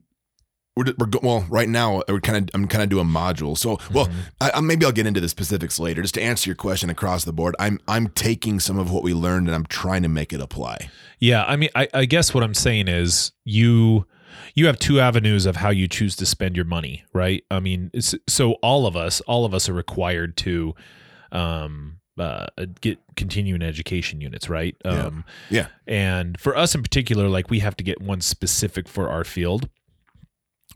[0.78, 2.02] we're, we're go- well right now.
[2.08, 3.58] We're kind of I'm kind of doing module.
[3.58, 4.08] So well,
[4.40, 6.02] I, I, maybe I'll get into the specifics later.
[6.02, 9.13] Just to answer your question across the board, I'm I'm taking some of what we
[9.13, 10.90] learned and I'm trying to make it apply.
[11.20, 14.06] Yeah, I mean, I, I guess what I'm saying is you
[14.54, 17.44] you have two avenues of how you choose to spend your money, right?
[17.52, 20.74] I mean, it's, so all of us, all of us are required to
[21.32, 22.48] um, uh,
[22.82, 24.76] get continuing education units, right?
[24.86, 24.92] Yeah.
[24.92, 25.68] Um, Yeah.
[25.88, 29.70] and for us in particular, like we have to get one specific for our field,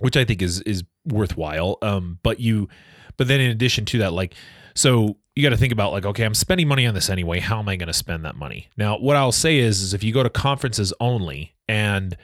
[0.01, 1.77] which I think is is worthwhile.
[1.81, 2.69] Um, but you,
[3.17, 4.35] but then in addition to that, like,
[4.75, 7.39] so you got to think about like, okay, I'm spending money on this anyway.
[7.39, 8.69] How am I going to spend that money?
[8.77, 12.17] Now, what I'll say is, is if you go to conferences only and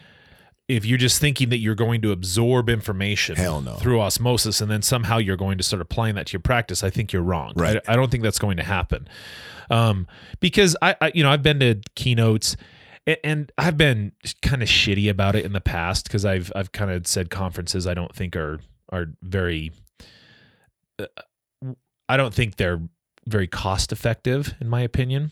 [0.68, 3.76] if you're just thinking that you're going to absorb information Hell no.
[3.76, 6.90] through osmosis and then somehow you're going to start applying that to your practice, I
[6.90, 7.54] think you're wrong.
[7.56, 7.78] Right.
[7.88, 9.08] I, I don't think that's going to happen.
[9.70, 10.08] Um,
[10.42, 12.58] because I, I, you know, I've been to keynotes
[13.24, 16.91] and I've been kind of shitty about it in the past because I've, I've kind
[16.91, 19.72] of said conferences I don't think are, are very,
[21.00, 21.06] uh,
[22.10, 22.82] I don't think they're
[23.26, 25.32] very cost effective in my opinion.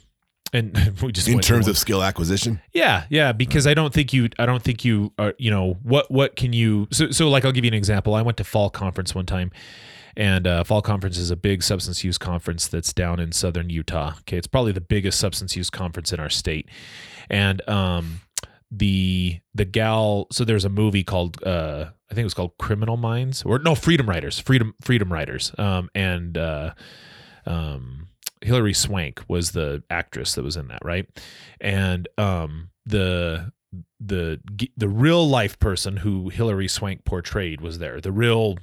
[0.54, 4.30] And we just In terms of skill acquisition, Yeah, yeah, because I don't think you
[4.40, 7.52] I don't think you are, you know, what what can you so so like I'll
[7.52, 8.16] give you an example.
[8.16, 9.52] I went to fall conference one time
[10.18, 14.14] and uh, fall conference is a big substance use conference that's down in southern Utah.
[14.20, 16.70] Okay, it's probably the biggest substance use conference in our state.
[17.30, 18.22] And um
[18.72, 22.98] the the gal so there's a movie called uh I think it was called Criminal
[22.98, 25.52] Minds or no Freedom Writers, Freedom Freedom Writers.
[25.58, 26.74] Um and uh
[27.46, 28.08] um
[28.42, 31.08] Hilary Swank was the actress that was in that, right?
[31.62, 33.52] And um the
[34.00, 34.40] the
[34.78, 38.00] the real life person who Hilary Swank portrayed was there.
[38.00, 38.58] The real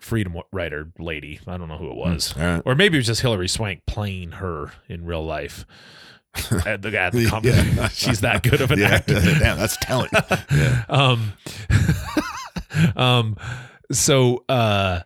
[0.00, 1.40] freedom writer lady.
[1.46, 2.34] I don't know who it was.
[2.36, 2.62] all right.
[2.64, 5.64] Or maybe it was just Hilary Swank playing her in real life.
[6.66, 7.88] at the, at the Yeah.
[7.92, 10.12] She's that good of an yeah, actor damn, that's talent.
[10.50, 10.84] Yeah.
[10.88, 11.32] um
[12.96, 13.36] um
[13.90, 15.00] so uh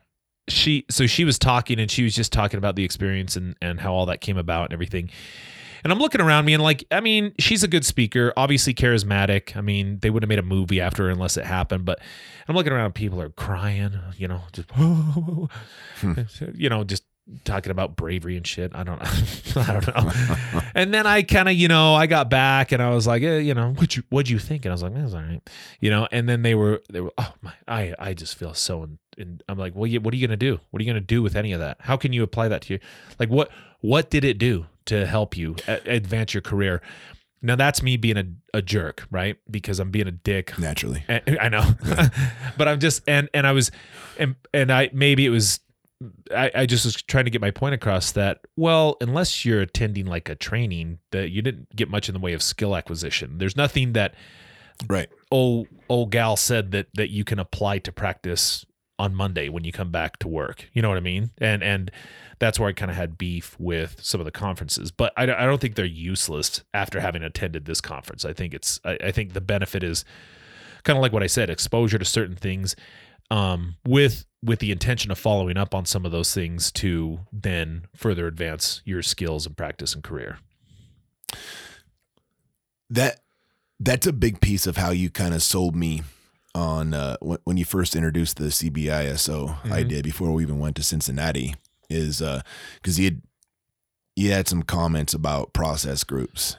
[0.48, 3.80] she so she was talking and she was just talking about the experience and and
[3.80, 5.10] how all that came about and everything
[5.82, 9.56] and i'm looking around me and like i mean she's a good speaker obviously charismatic
[9.56, 11.98] i mean they would have made a movie after her unless it happened but
[12.46, 14.70] i'm looking around people are crying you know just
[16.54, 17.02] you know just
[17.44, 18.72] talking about bravery and shit.
[18.74, 19.62] I don't know.
[19.62, 20.60] I don't know.
[20.74, 23.38] and then I kind of, you know, I got back and I was like, eh,
[23.38, 24.64] you know, what you what'd you think?
[24.64, 25.40] And I was like, that's all right.
[25.80, 28.82] You know, and then they were they were oh my I I just feel so
[28.84, 30.60] in, in I'm like, well, what are you gonna do?
[30.70, 31.78] What are you gonna do with any of that?
[31.80, 32.80] How can you apply that to you?
[33.18, 36.80] Like what what did it do to help you a- advance your career?
[37.42, 39.36] Now that's me being a, a jerk, right?
[39.50, 41.04] Because I'm being a dick Naturally.
[41.06, 41.64] and- I know,
[42.56, 43.70] but I'm just and and I was,
[44.18, 45.60] and and I maybe it was,
[46.34, 50.06] I I just was trying to get my point across that well, unless you're attending
[50.06, 53.38] like a training, that you didn't get much in the way of skill acquisition.
[53.38, 54.14] There's nothing that
[54.88, 55.08] Right.
[55.30, 58.66] old old gal said that that you can apply to practice
[58.98, 60.68] on Monday when you come back to work.
[60.72, 61.30] You know what I mean?
[61.38, 61.90] And and
[62.38, 65.46] that's where I kind of had beef with some of the conferences, but I, I
[65.46, 68.26] don't think they're useless after having attended this conference.
[68.26, 70.04] I think it's I, I think the benefit is
[70.84, 72.76] kind of like what I said, exposure to certain things,
[73.30, 77.86] um, with with the intention of following up on some of those things to then
[77.96, 80.38] further advance your skills and practice and career.
[82.90, 83.20] that
[83.80, 86.02] that's a big piece of how you kind of sold me
[86.54, 89.72] on uh, when, when you first introduced the CBISO Mhm.
[89.72, 91.54] idea before we even went to Cincinnati
[91.90, 92.22] is
[92.80, 93.22] because you had
[94.14, 96.56] you had some comments about process groups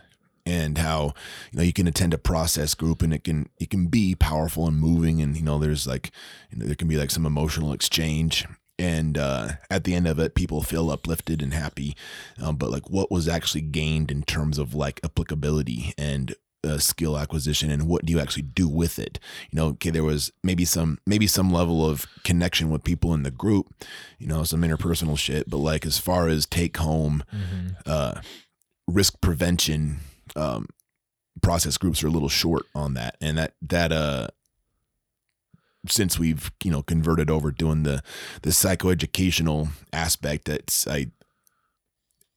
[0.48, 1.14] and how
[1.52, 4.66] you know you can attend a process group and it can it can be powerful
[4.66, 6.10] and moving and you know there's like
[6.50, 8.46] you know, there can be like some emotional exchange.
[8.80, 11.98] And uh, at the end of it people feel uplifted and happy.
[12.42, 17.18] Um, but like what was actually gained in terms of like applicability and uh, skill
[17.18, 19.20] acquisition and what do you actually do with it?
[19.52, 23.24] You know okay there was maybe some maybe some level of connection with people in
[23.24, 23.74] the group
[24.18, 25.50] you know some interpersonal shit.
[25.50, 27.24] But like as far as take home
[27.86, 28.22] uh,
[28.88, 30.00] risk prevention
[30.36, 30.68] um,
[31.42, 33.16] process groups are a little short on that.
[33.22, 34.28] And that that uh
[35.88, 38.02] since we've you know converted over doing the
[38.42, 41.08] the psychoeducational aspect that's i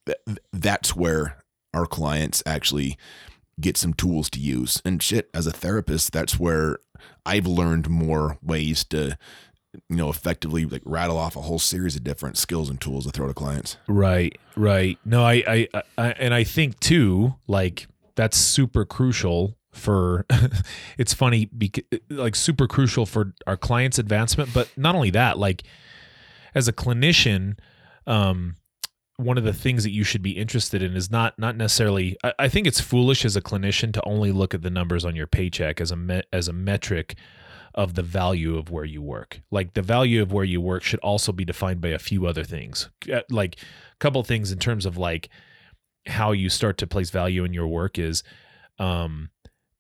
[0.07, 2.96] th- that's where our clients actually
[3.61, 4.81] get some tools to use.
[4.85, 6.79] And shit as a therapist that's where
[7.26, 9.18] i've learned more ways to
[9.88, 13.12] you know effectively like rattle off a whole series of different skills and tools to
[13.12, 14.98] throw to clients Right, right.
[15.04, 20.26] No, I, I, I, and I think too, like that's super crucial for.
[20.98, 25.62] it's funny because like super crucial for our clients' advancement, but not only that, like
[26.54, 27.59] as a clinician,
[28.06, 28.56] um,
[29.16, 32.16] one of the things that you should be interested in is not not necessarily.
[32.24, 35.16] I, I think it's foolish as a clinician to only look at the numbers on
[35.16, 37.16] your paycheck as a me, as a metric
[37.74, 39.40] of the value of where you work.
[39.50, 42.44] Like the value of where you work should also be defined by a few other
[42.44, 42.90] things.
[43.12, 45.28] Uh, Like a couple things in terms of like
[46.06, 48.22] how you start to place value in your work is
[48.78, 49.28] um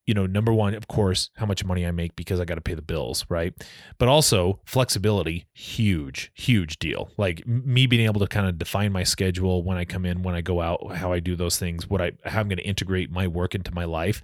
[0.06, 2.60] you know number one of course how much money i make because i got to
[2.60, 3.54] pay the bills right
[3.98, 9.02] but also flexibility huge huge deal like me being able to kind of define my
[9.02, 12.02] schedule when i come in when i go out how i do those things what
[12.02, 14.22] i how i'm going to integrate my work into my life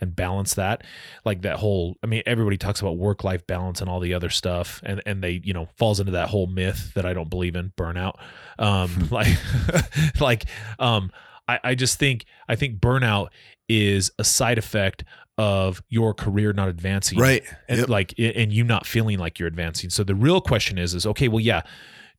[0.00, 0.82] and balance that.
[1.24, 4.30] Like that whole i mean everybody talks about work life balance and all the other
[4.30, 7.56] stuff and and they you know falls into that whole myth that i don't believe
[7.56, 8.14] in burnout.
[8.58, 9.28] Um like
[10.20, 10.44] like
[10.78, 11.10] um
[11.48, 13.28] I, I just think i think burnout
[13.68, 15.04] is a side effect
[15.36, 17.16] of your career not advancing.
[17.16, 17.44] Right.
[17.68, 17.88] And Yep.
[17.88, 19.88] like and you not feeling like you're advancing.
[19.88, 21.62] So the real question is is okay well yeah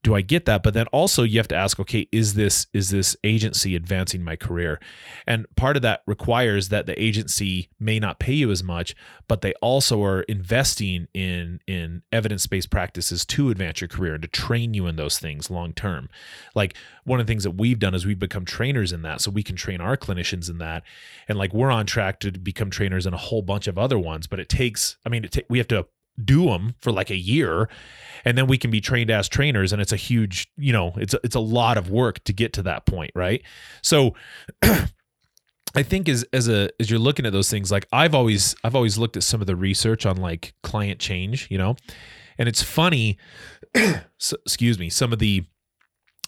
[0.03, 0.63] do i get that?
[0.63, 4.35] But then also you have to ask okay is this is this agency advancing my
[4.35, 4.79] career?
[5.27, 8.95] And part of that requires that the agency may not pay you as much
[9.27, 14.27] but they also are investing in in evidence-based practices to advance your career and to
[14.27, 16.09] train you in those things long term.
[16.55, 19.31] Like one of the things that we've done is we've become trainers in that so
[19.31, 20.83] we can train our clinicians in that.
[21.27, 24.27] And like we're on track to become trainers in a whole bunch of other ones
[24.27, 25.85] but it takes i mean we have to
[26.25, 27.69] do them for like a year
[28.25, 31.13] and then we can be trained as trainers and it's a huge you know it's
[31.13, 33.41] a, it's a lot of work to get to that point right
[33.81, 34.13] so
[35.75, 38.75] I think as as a as you're looking at those things, like I've always I've
[38.75, 41.75] always looked at some of the research on like client change, you know,
[42.37, 43.17] and it's funny.
[43.75, 45.45] s excuse me, some of the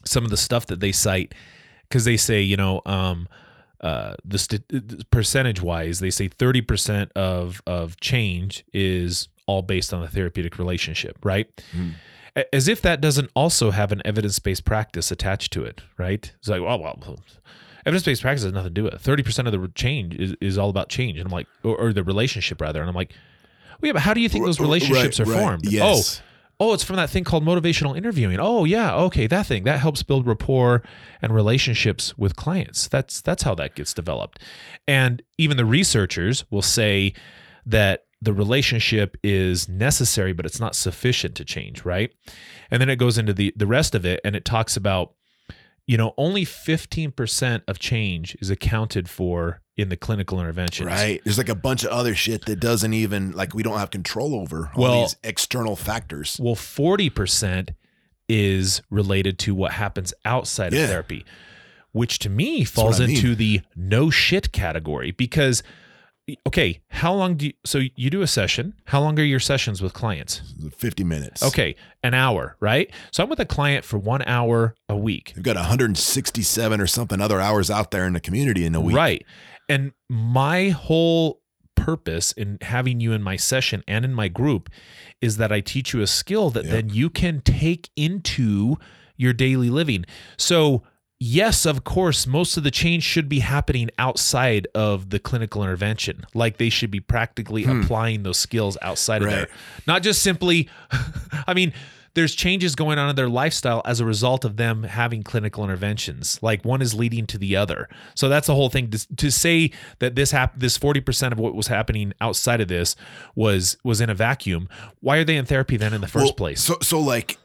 [0.06, 1.34] some of the stuff that they cite
[1.84, 3.28] because they say you know um,
[3.82, 9.94] uh, the st- percentage wise they say thirty percent of of change is all based
[9.94, 11.48] on a therapeutic relationship, right?
[11.76, 11.94] Mm.
[12.54, 16.32] As if that doesn't also have an evidence based practice attached to it, right?
[16.40, 17.20] It's like, well, well,
[17.86, 19.02] evidence based practice has nothing to do with it.
[19.02, 21.94] Thirty percent of the change is, is all about change, and I'm like, or, or
[21.94, 23.14] the relationship rather, and I'm like,
[23.82, 25.40] well, yeah, but how do you think those relationships right, are right.
[25.42, 25.66] formed?
[25.66, 26.22] Yes.
[26.60, 28.40] Oh, oh, it's from that thing called motivational interviewing.
[28.40, 30.84] Oh, yeah, okay, that thing that helps build rapport
[31.22, 32.88] and relationships with clients.
[32.88, 34.40] That's that's how that gets developed,
[34.88, 37.14] and even the researchers will say
[37.66, 42.12] that the relationship is necessary, but it's not sufficient to change, right?
[42.70, 45.14] And then it goes into the the rest of it, and it talks about,
[45.88, 50.86] you know, only fifteen percent of change is accounted for in the clinical interventions.
[50.88, 51.20] Right.
[51.24, 54.36] There's like a bunch of other shit that doesn't even like we don't have control
[54.36, 56.38] over all Well- these external factors.
[56.42, 57.72] Well, forty percent
[58.30, 60.84] is related to what happens outside Yeah.
[60.84, 61.26] of therapy,
[61.92, 63.16] which to me falls I mean.
[63.18, 65.64] into the no shit category because.
[66.48, 68.74] Okay, how long do you so you do a session?
[68.86, 70.42] How long are your sessions with clients?
[70.78, 71.44] 50 minutes.
[71.44, 72.92] Okay, an hour, right?
[73.12, 75.34] So I'm with a client for one hour a week.
[75.36, 78.96] They've got 167 or something other hours out there in the community in a week.
[78.96, 79.26] Right.
[79.68, 81.42] And my whole
[81.76, 84.70] purpose in having you in my session and in my group
[85.22, 86.72] is that I teach you a skill that Yep.
[86.72, 88.78] then you can take into
[89.18, 90.06] your daily living.
[90.38, 90.84] So,
[91.22, 96.26] yes, of course, most of the change should be happening outside of the clinical intervention.
[96.34, 97.82] Like they should be practically hmm.
[97.82, 99.48] applying those skills outside of there.
[99.86, 100.68] Not just simply,
[101.48, 101.74] I mean,
[102.16, 106.40] there's changes going on in their lifestyle as a result of them having clinical interventions.
[106.42, 107.88] Like one is leading to the other.
[108.16, 108.90] So that's the whole thing.
[108.90, 112.96] To, to say that this hap- this 40% of what was happening outside of this
[113.36, 114.68] was was in a vacuum.
[115.00, 116.62] Why are they in therapy then in the first Well, place?
[116.62, 117.38] So, so like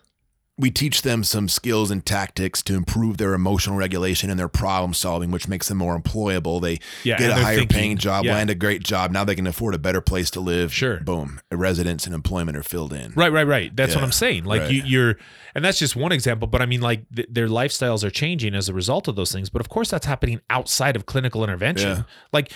[0.59, 4.95] we teach them some skills and tactics to improve their emotional regulation and their problem
[4.95, 6.63] solving, which makes them more employable.
[6.63, 8.33] They Yeah, get a higher thinking- paying job, yeah.
[8.33, 9.11] land a great job.
[9.11, 10.73] Now they can afford a better place to live.
[10.73, 11.01] Sure.
[11.01, 11.41] Boom.
[11.53, 13.13] Residence and employment are filled in.
[13.15, 13.77] Right, right, right.
[13.77, 14.45] That's what I'm saying.
[14.45, 14.71] Like right.
[14.71, 15.17] you, you're,
[15.55, 16.49] and that's just one example.
[16.49, 19.51] But I mean, like th- their lifestyles are changing as a result of those things.
[19.51, 21.89] But of course, that's happening outside of clinical intervention.
[21.99, 22.03] Yeah.
[22.33, 22.51] Like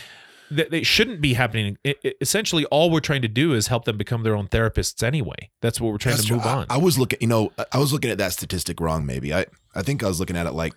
[0.55, 1.79] th- they shouldn't be happening.
[1.87, 5.03] I- I- essentially, all we're trying to do is help them become their own therapists
[5.03, 5.51] anyway.
[5.63, 6.51] That's what we're trying That's to move true.
[6.51, 6.67] I- on.
[6.71, 9.07] I, was looking, you know, I was looking at that statistic wrong.
[9.07, 10.75] Maybe I, I think I was looking at it like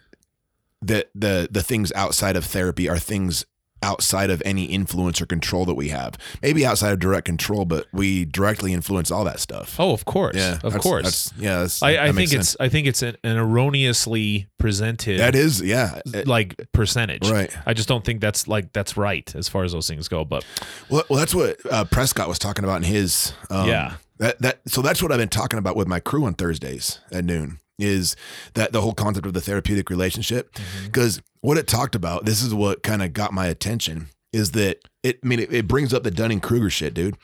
[0.82, 3.46] the the the things outside of therapy are things
[3.84, 6.17] outside of any influence or control that we have.
[6.41, 9.76] Maybe outside of direct control, but we directly influence all that stuff.
[9.80, 11.04] oh, of course, yeah, of that's- course.
[11.04, 12.58] That's, yeah, that's, I, I think makes it's.
[12.60, 16.00] I think it's an, an erroneously presented that is yeah.
[16.26, 17.30] Like percentage.
[17.30, 17.56] Right.
[17.65, 20.24] I just don't think that's like that's right as far as those things go.
[20.24, 20.46] But
[20.89, 23.34] Well, well, that's what uh, Prescott was talking about in his.
[23.50, 23.93] Um, Yeah.
[24.19, 27.26] That that so that's what I've been talking about with my crew on Thursdays at
[27.26, 28.16] noon is
[28.54, 30.86] that the whole concept of the therapeutic relationship Mm-hmm.
[30.86, 32.26] because what it talked about.
[32.26, 35.20] This is what kind of got my attention is that it.
[35.24, 37.18] I mean, it, it brings up the Dunning Kruger shit, dude.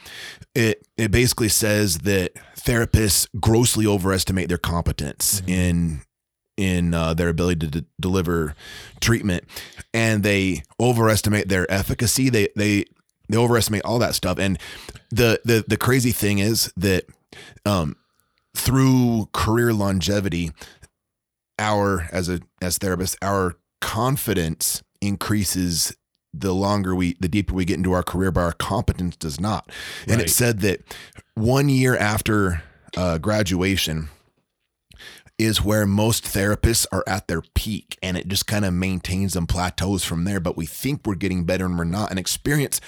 [0.54, 5.50] It it basically says that therapists grossly overestimate their competence Mm-hmm.
[5.50, 6.02] in
[6.58, 8.54] in uh, their ability to d- deliver
[9.00, 9.46] treatment,
[9.94, 12.30] and they overestimate their efficacy.
[12.30, 12.84] They they
[13.30, 14.38] they overestimate all that stuff.
[14.38, 14.60] And
[15.10, 17.06] the the the crazy thing is that
[17.66, 17.96] um,
[18.56, 20.52] through career longevity,
[21.58, 25.96] our as a as therapists, our confidence increases
[26.34, 29.70] the longer we the deeper we get into our career, but our competence does not.
[30.08, 30.26] And Right.
[30.26, 30.82] it said that
[31.36, 32.64] one year after
[32.98, 34.10] uh, graduation
[35.38, 39.48] is where most therapists are at their peak and it just kind of maintains and
[39.48, 42.82] plateaus from there but we think we're getting better and we're not and experience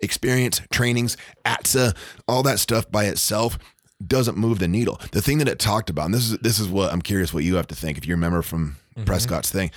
[0.00, 1.96] experience trainings atsa
[2.28, 3.58] all that stuff by itself
[4.04, 6.68] doesn't move the needle the thing that it talked about and this is this is
[6.68, 9.04] what i'm curious what you have to think if you remember from mm-hmm.
[9.04, 9.70] prescott's thing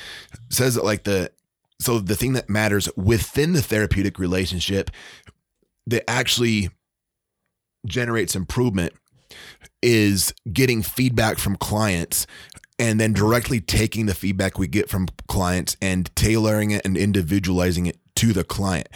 [0.50, 1.32] says that like the
[1.82, 4.92] so the thing that matters within the therapeutic relationship
[5.88, 6.70] that actually
[7.86, 8.94] generates improvement
[9.82, 12.28] is getting feedback from clients
[12.78, 17.86] and then directly taking the feedback we get from clients and tailoring it and individualizing
[17.86, 18.88] it to the client.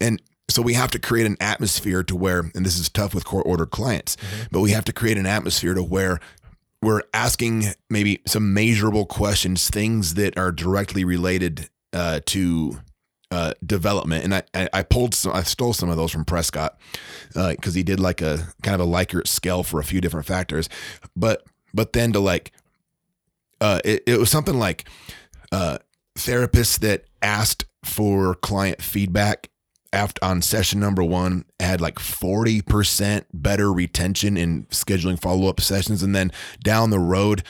[0.00, 0.20] And
[0.56, 3.44] so we have to create an atmosphere to where, and this is tough with court
[3.46, 4.16] ordered clients,
[4.50, 6.18] but we have to create an atmosphere to where
[6.80, 12.78] we're asking maybe some measurable questions, things that are directly related uh, to
[13.30, 14.24] uh, development.
[14.24, 16.80] And I, I, I pulled some, I stole some of those from Prescott
[17.34, 20.70] because he did like a kind of a Likert scale for a few different factors.
[21.14, 22.50] But, but then to like,
[23.60, 24.88] uh, it, it was something like
[25.52, 25.76] uh,
[26.16, 29.50] therapists that asked for client feedback
[29.92, 36.02] after on session number one had like 40% better retention in scheduling follow-up sessions.
[36.02, 37.42] And then down the road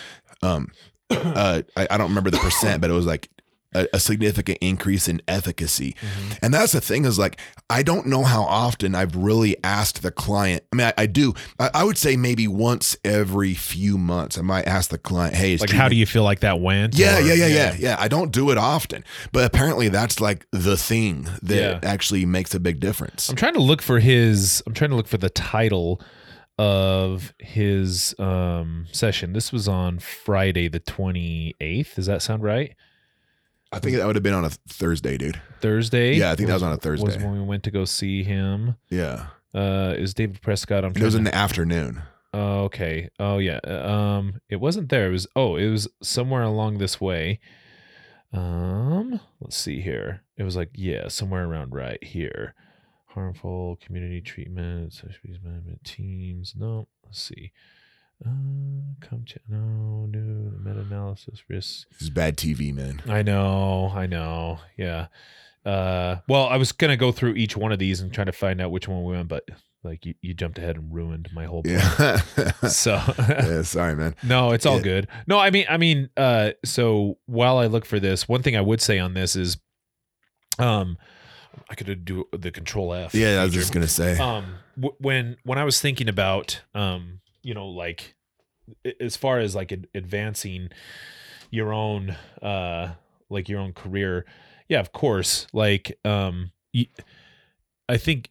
[0.42, 0.70] um
[1.10, 3.28] uh I, I don't remember the percent but it was like
[3.76, 5.94] a, a significant increase in efficacy
[6.42, 7.38] and that's the thing is like
[7.70, 11.34] i don't know how often i've really asked the client i mean i, I do
[11.58, 15.56] I, I would say maybe once every few months i might ask the client hey
[15.56, 16.96] like, how do you feel like that went?
[16.96, 17.96] yeah, Or- yeah, yeah, yeah, yeah.
[17.98, 21.80] I don't do it often, but apparently that's like the thing that Yeah.
[21.82, 23.28] actually makes a big difference.
[23.28, 24.62] I'm trying to look for his.
[24.66, 26.00] I'm trying to look for the title
[26.58, 29.32] of his um, session.
[29.32, 31.94] This was on Friday, the 28th.
[31.94, 32.74] Does that sound right?
[33.72, 35.40] I think that would have been on a Thursday, dude.
[35.60, 36.14] Thursday.
[36.14, 37.04] Yeah, I think that was on a Thursday.
[37.06, 38.76] Was when we went to go see him.
[38.90, 40.84] Yeah, Uh, is David Prescott?
[40.84, 42.02] I'm It was trying in to- the afternoon.
[42.34, 43.08] Oh, okay.
[43.18, 43.60] Oh yeah.
[43.66, 45.08] Uh, Um, it wasn't there.
[45.08, 45.26] It was.
[45.34, 47.40] Oh, it was somewhere along this way.
[48.32, 50.22] Um, let's see here.
[50.36, 52.54] It was like yeah, somewhere around right here.
[53.06, 56.54] Harmful community treatment, social abuse management teams.
[56.56, 57.52] No, let's see.
[58.24, 58.30] Uh,
[59.00, 59.42] come check.
[59.48, 61.86] No, new meta analysis risks.
[61.92, 63.02] This is bad TV, man.
[63.08, 64.60] I know, I know.
[64.76, 65.08] Yeah.
[65.64, 68.60] Uh, well, I was gonna go through each one of these and try to find
[68.60, 69.44] out which one we went, but
[69.82, 71.78] like you, you jumped ahead and ruined my whole plan.
[72.36, 72.50] Yeah.
[72.68, 73.62] So yeah.
[73.62, 74.14] Sorry, man.
[74.22, 74.82] no, it's all Yeah.
[74.82, 75.08] good.
[75.26, 78.60] No, I mean, I mean, uh, so while I look for this, one thing I
[78.60, 79.58] would say on this is,
[80.58, 80.96] um,
[81.68, 83.14] I could do the Control F.
[83.14, 84.16] Yeah, I was just gonna say.
[84.18, 88.14] um w- when when I was thinking about um you know like
[89.00, 90.68] as far as like ad- advancing
[91.50, 92.10] your own
[92.42, 92.94] uh
[93.30, 94.24] like your own career
[94.68, 96.50] yeah of course like um
[97.88, 98.30] i think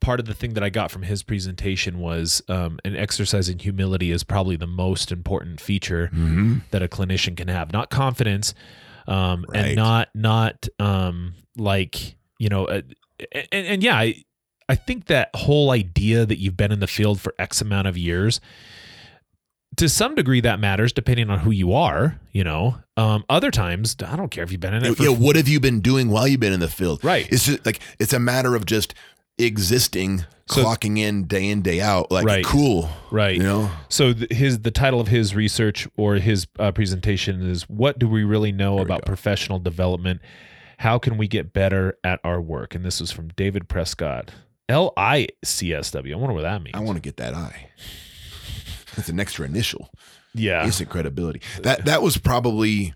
[0.00, 3.58] part of the thing that I got from his presentation was um an exercise in
[3.58, 8.54] humility is probably the most important feature hmm that a clinician can have not confidence
[9.08, 9.66] um Right.
[9.66, 12.82] and not not um like you know uh,
[13.52, 14.22] and, and yeah I,
[14.70, 17.98] I think that whole idea that you've been in the field for x amount of
[17.98, 18.40] years
[19.76, 23.94] to some degree that matters depending on who you are you know um other times
[24.06, 25.10] i don't care if you've been in it Yeah.
[25.10, 27.02] What have you been doing while you've been in the field?
[27.04, 28.94] right It's just like it's a matter of just
[29.38, 32.10] existing, So- clocking in day in day out.
[32.12, 32.44] Like Right.
[32.44, 33.70] cool, right you know.
[33.88, 38.06] So th- his the title of his research or his uh, presentation is "What do
[38.08, 40.20] we really know we about professional development?
[40.78, 44.30] How can we get better at our work?" And this was from David Prescott,
[44.70, 46.14] L I C S W.
[46.14, 46.74] I wonder what that means.
[46.76, 47.68] I want to get that eye.
[48.96, 49.90] That's an extra initial.
[50.34, 51.42] yeah, Instant credibility.
[51.62, 52.94] That that was probably.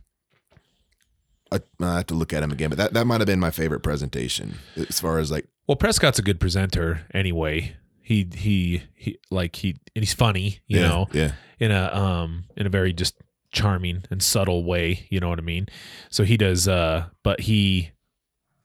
[1.52, 3.52] I, I have to look at him again, but that, that might have been my
[3.52, 7.76] favorite presentation as far as like well, Prescott's a good presenter anyway.
[8.00, 12.44] He he he like he and he's funny, you yeah, know, yeah in a um
[12.56, 13.14] in a very just
[13.52, 15.64] charming and subtle way you know what i mean
[16.10, 17.92] so he does uh but he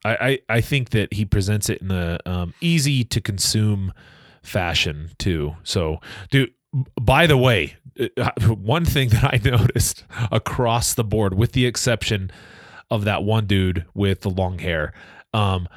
[0.06, 3.94] i i, I think that he presents it in a um easy to consume
[4.42, 5.56] fashion too.
[5.64, 6.00] So
[6.32, 6.54] dude
[7.00, 7.76] by the way
[8.18, 12.32] uh, one thing that i noticed across the board with the exception
[12.92, 14.94] of that one dude with the long hair
[15.34, 15.68] um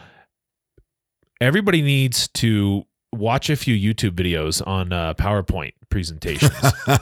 [1.40, 6.50] everybody needs to watch a few youtube videos on uh, powerpoint presentations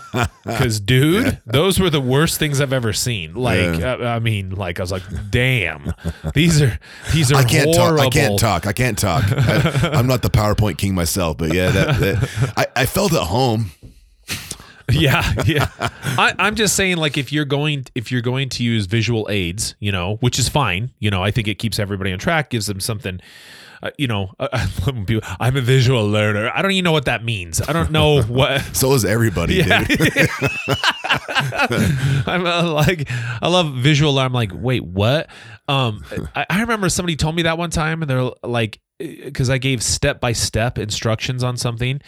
[0.45, 1.37] because, dude, Yeah.
[1.47, 3.35] those were the worst things I've ever seen.
[3.35, 3.95] Like, Yeah.
[3.95, 5.95] uh, I mean, like I was like, damn,
[6.35, 6.79] these are
[7.15, 7.99] these are I can't horrible.
[8.05, 8.07] talk.
[8.07, 8.67] I can't talk.
[8.67, 9.25] I can't talk.
[9.33, 13.23] I, I'm not the PowerPoint king myself, but yeah, that, that I, I felt at
[13.23, 13.71] home.
[14.93, 15.69] Yeah, yeah.
[15.79, 19.77] I, I'm just saying, like, if you're going if you're going to use visual aids,
[19.79, 20.91] you know, which is fine.
[20.99, 23.21] You know, I think it keeps everybody on track, gives them something.
[23.83, 24.67] Uh, you know, uh,
[25.41, 26.51] I'm a visual learner.
[26.55, 27.61] I don't even know what that means.
[27.67, 28.61] I don't know what.
[28.77, 29.85] So is everybody, Yeah.
[29.85, 30.01] dude.
[32.27, 34.19] I'm uh, like, I love visual.
[34.19, 35.29] I'm like, wait, what?
[35.69, 36.05] Um,
[36.35, 39.83] I, I remember somebody told me that one time, and they're like, because I gave
[39.83, 42.01] step by step instructions on something,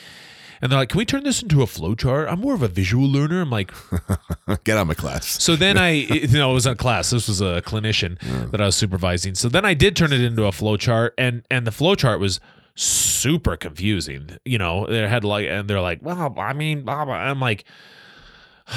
[0.62, 3.06] and they're like, can we turn this into a flowchart?" I'm more of a visual
[3.06, 3.42] learner.
[3.42, 3.72] I'm like,
[4.64, 5.42] Get out of my class.
[5.42, 7.10] so then I, you know, it was a class.
[7.10, 8.18] This was a clinician
[8.50, 9.34] that I was supervising.
[9.34, 12.40] So then I did turn it into a flowchart, and and the flowchart was
[12.74, 14.38] super confusing.
[14.44, 17.14] You know, they had like, and they're like, well, I mean, blah, blah.
[17.14, 17.64] I'm like,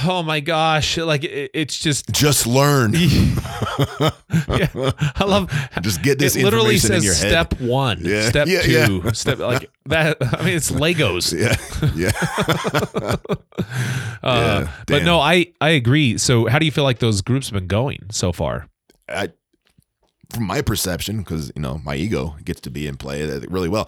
[0.03, 2.11] oh my gosh, like it, it's just.
[2.11, 2.93] Just learn.
[2.93, 3.07] yeah,
[5.15, 5.51] I love.
[5.81, 7.29] Just get this it literally says your head.
[7.49, 9.11] step one, Yeah, step yeah, two, yeah.
[9.13, 10.17] step like that.
[10.21, 11.31] I mean, it's Legos.
[11.33, 11.55] Yeah,
[11.95, 12.11] yeah.
[14.23, 16.17] Uh, but no, I I agree.
[16.17, 18.67] So, how do you feel like those groups have been going so far?
[19.07, 19.29] I,
[20.33, 23.69] from my perception, because you know my ego gets to be in play uh, really
[23.69, 23.87] well.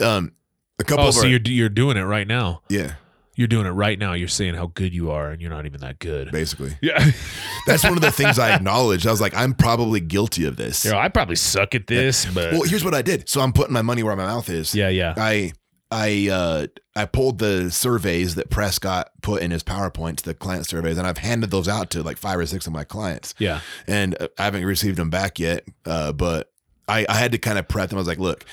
[0.00, 0.32] Um,
[0.78, 2.60] a couple Oh, of so our, you're you're doing it right now.
[2.68, 2.94] yeah,
[3.38, 4.14] You're doing it right now.
[4.14, 6.32] You're saying how good you are, and you're not even that good.
[6.32, 6.76] basically.
[6.80, 6.98] Yeah,
[7.68, 9.06] That's one of the things I acknowledged.
[9.06, 10.84] I was like, I'm probably guilty of this.
[10.84, 13.28] you know, I probably suck at this, but Well, here's what I did.
[13.28, 14.74] So I'm putting my money where my mouth is.
[14.74, 15.52] yeah, yeah, I
[15.90, 16.66] I uh
[16.96, 21.18] I pulled the surveys that Prescott put in his PowerPoint, the client surveys, and I've
[21.18, 24.44] handed those out to like five or six of my clients, yeah, and uh, I
[24.46, 25.64] haven't received them back yet.
[25.86, 26.50] Uh, but
[26.88, 27.98] I I had to kind of prep them.
[27.98, 28.44] I was like, look.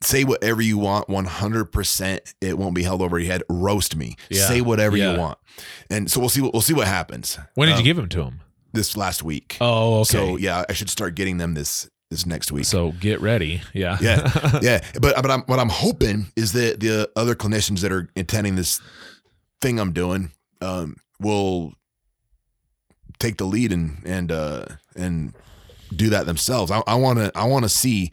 [0.00, 2.34] Say whatever you want, 100%.
[2.40, 3.42] It won't be held over your head.
[3.48, 4.14] Roast me.
[4.30, 4.46] Yeah.
[4.46, 5.12] Say whatever Yeah.
[5.14, 5.38] you want.
[5.90, 7.36] And so we'll see what we'll see what happens.
[7.54, 8.40] When did Um, you give them to him?
[8.72, 9.56] this last week?
[9.60, 10.12] Oh, okay.
[10.12, 12.64] So yeah, I should start getting them this this next week.
[12.66, 13.60] So get ready.
[13.74, 14.80] Yeah, Yeah, yeah.
[15.00, 18.80] But but I'm, what I'm hoping is that the other clinicians that are attending this
[19.60, 20.30] thing I'm doing
[20.62, 21.72] um, will
[23.18, 25.34] take the lead and and uh, and
[25.94, 26.70] do that themselves.
[26.70, 28.12] I want to I want to see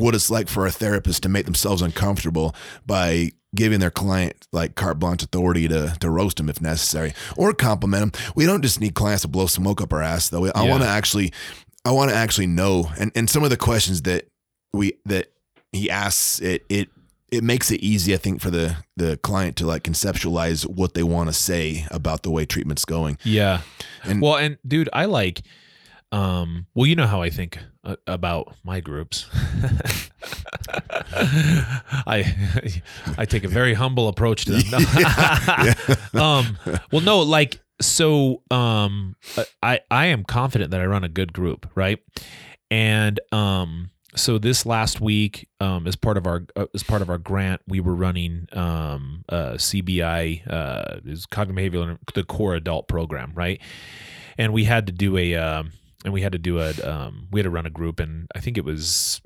[0.00, 2.54] what it's like for a therapist to make themselves uncomfortable
[2.86, 7.52] by giving their client like carte blanche authority to to roast them if necessary or
[7.52, 8.32] compliment them.
[8.34, 10.46] We don't just need clients to blow smoke up our ass though.
[10.46, 10.70] I Yeah.
[10.70, 11.32] want to actually
[11.84, 14.26] I want to actually know and and some of the questions that
[14.72, 15.32] we that
[15.72, 16.88] he asks it it
[17.32, 21.02] it makes it easy I think for the the client to like conceptualize what they
[21.02, 23.18] want to say about the way treatment's going.
[23.24, 23.62] Yeah.
[24.04, 25.42] And- well, and dude, I like
[26.12, 29.28] um well, you know how I think uh, about my groups.
[32.06, 32.82] I
[33.18, 34.82] I take a very humble approach to them.
[36.12, 36.20] No.
[36.22, 36.58] um
[36.90, 39.16] well no, like so um
[39.62, 41.98] I I am confident that I run a good group, right?
[42.70, 47.10] And um so this last week um as part of our uh, as part of
[47.10, 52.88] our grant we were running um uh CBI uh is cognitive behavioral the core adult
[52.88, 53.60] program, right?
[54.36, 55.72] And we had to do a um
[56.04, 58.40] and we had to do a um we had to run a group and I
[58.40, 59.20] think it was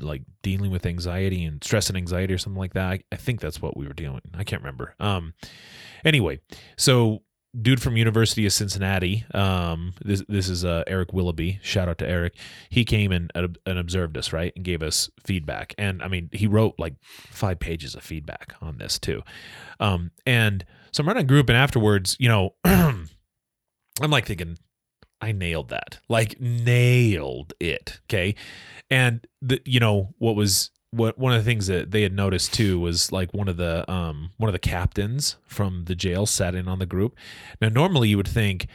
[0.00, 2.86] like dealing with anxiety and stress and anxiety or something like that.
[2.86, 4.20] I, I think that's what we were dealing.
[4.34, 4.94] I can't remember.
[5.00, 5.34] Um
[6.04, 6.40] anyway,
[6.76, 7.22] so
[7.60, 11.60] dude from University of Cincinnati, um this this is uh Eric Willoughby.
[11.62, 12.36] Shout out to Eric.
[12.68, 14.52] He came and and observed us, right?
[14.54, 15.74] And gave us feedback.
[15.78, 19.22] And I mean, he wrote like 5 pages of feedback on this too.
[19.80, 23.08] Um and so I'm running a group and afterwards, you know, I'm
[24.10, 24.58] like thinking
[25.20, 25.98] I nailed that.
[26.08, 28.00] Like nailed it.
[28.04, 28.34] Okay.
[28.90, 32.54] And the you know what was what one of the things that they had noticed
[32.54, 36.54] too was like one of the um one of the captains from the jail sat
[36.54, 37.16] in on the group.
[37.60, 38.66] Now normally you would think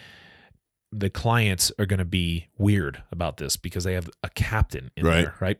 [0.92, 5.06] the clients are going to be weird about this because they have a captain in
[5.06, 5.22] Right.
[5.24, 5.58] there, right?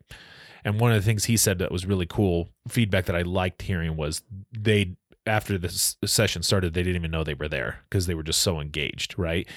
[0.66, 3.62] And one of the things he said that was really cool feedback that I liked
[3.62, 4.22] hearing was
[4.52, 4.98] they
[5.28, 5.70] after the
[6.06, 9.18] session started they didn't even know they were there because they were just so engaged,
[9.18, 9.48] right?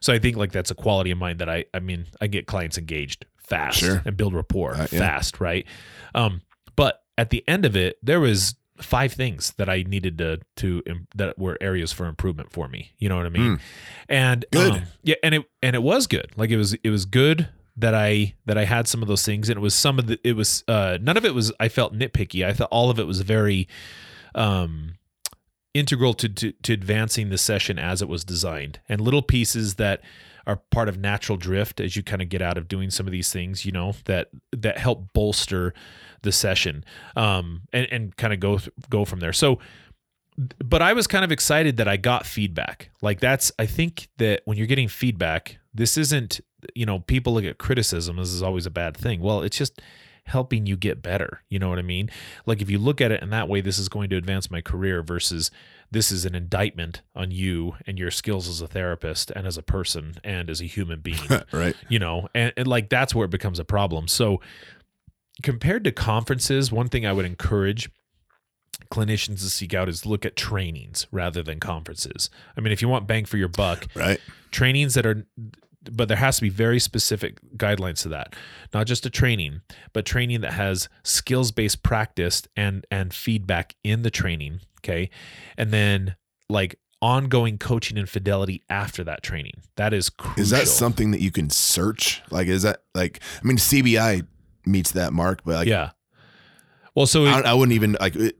[0.00, 2.46] So I think like that's a quality of mine that I I mean I get
[2.46, 4.02] clients engaged fast Sure.
[4.04, 4.98] and build rapport Uh, yeah.
[4.98, 5.66] fast, right?
[6.14, 6.42] Um,
[6.76, 10.82] but at the end of it, there was five things that I needed to to
[11.14, 12.92] that were areas for improvement for me.
[12.98, 13.60] You know what I mean?
[14.08, 14.72] And Good.
[14.72, 16.32] um, yeah, and it and it was good.
[16.36, 19.48] Like it was it was good that I that I had some of those things,
[19.48, 21.94] and it was some of the it was uh none of it was I felt
[21.94, 22.44] nitpicky.
[22.44, 23.68] I thought all of it was very
[24.34, 24.94] um
[25.74, 30.00] integral to, to to advancing the session as it was designed and little pieces that
[30.46, 33.12] are part of natural drift as you kind of get out of doing some of
[33.12, 35.74] these things you know that that help bolster
[36.22, 36.84] the session
[37.16, 39.58] um and and kind of go go from there so
[40.36, 42.90] but I was kind of excited that I got feedback.
[43.02, 46.40] Like that's I think that when you're getting feedback, this isn't
[46.74, 49.20] you know people look at criticism as is always a bad thing.
[49.20, 49.80] Well, it's just
[50.26, 51.42] helping you get better.
[51.48, 52.10] You know what I mean?
[52.46, 54.60] Like if you look at it in that way, this is going to advance my
[54.60, 55.50] career versus
[55.90, 59.62] this is an indictment on you and your skills as a therapist and as a
[59.62, 61.18] person and as a human being
[61.52, 61.76] right.
[61.88, 64.40] you know and, and like that's where it becomes a problem so
[65.42, 67.90] compared to conferences one thing i would encourage
[68.90, 72.88] clinicians to seek out is look at trainings rather than conferences i mean if you
[72.88, 74.18] want bang for your buck Right.
[74.50, 75.26] trainings that are
[75.92, 78.34] but there has to be very specific guidelines to that
[78.72, 79.60] not just a training
[79.92, 85.10] but training that has skills based practice and and feedback in the training okay
[85.56, 86.16] and then
[86.48, 91.20] like ongoing coaching and fidelity after that training that is crucial Is that something that
[91.20, 92.22] you can search?
[92.30, 93.20] Like, is that like?
[93.42, 94.26] I mean, CBI
[94.64, 95.90] meets that mark, but like, yeah
[96.94, 98.16] well so I, I wouldn't even like.
[98.16, 98.38] It,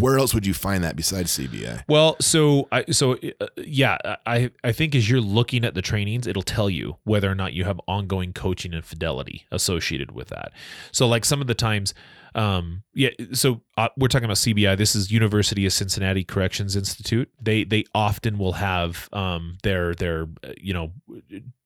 [0.00, 1.84] where else would you find that besides CBI?
[1.88, 6.26] Well, so I so uh, yeah, I I think as you're looking at the trainings,
[6.26, 10.52] it'll tell you whether or not you have ongoing coaching and fidelity associated with that.
[10.92, 11.94] So like some of the times
[12.34, 14.76] um yeah, so uh, we're talking about CBI.
[14.76, 17.30] This is University of Cincinnati Corrections Institute.
[17.40, 20.92] They they often will have um their their uh, you know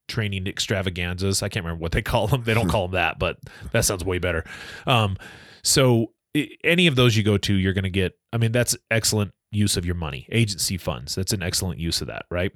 [0.09, 1.43] training extravaganzas.
[1.43, 2.45] I can't remember what they call them.
[2.45, 3.39] They don't call them that, but
[3.73, 4.45] that sounds way better.
[4.87, 5.17] Um
[5.63, 6.13] so
[6.64, 8.18] any of those you go to, you're going to get.
[8.32, 10.26] I mean, that's excellent use of your money.
[10.30, 11.14] Agency funds.
[11.14, 12.53] That's an excellent use of that, right?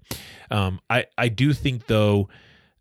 [0.50, 2.28] Um, I I do think though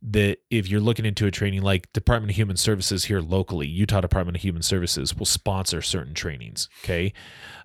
[0.03, 4.01] that if you're looking into a training like Department of Human Services here locally, Utah
[4.01, 6.69] Department of Human Services will sponsor certain trainings.
[6.83, 7.13] Okay,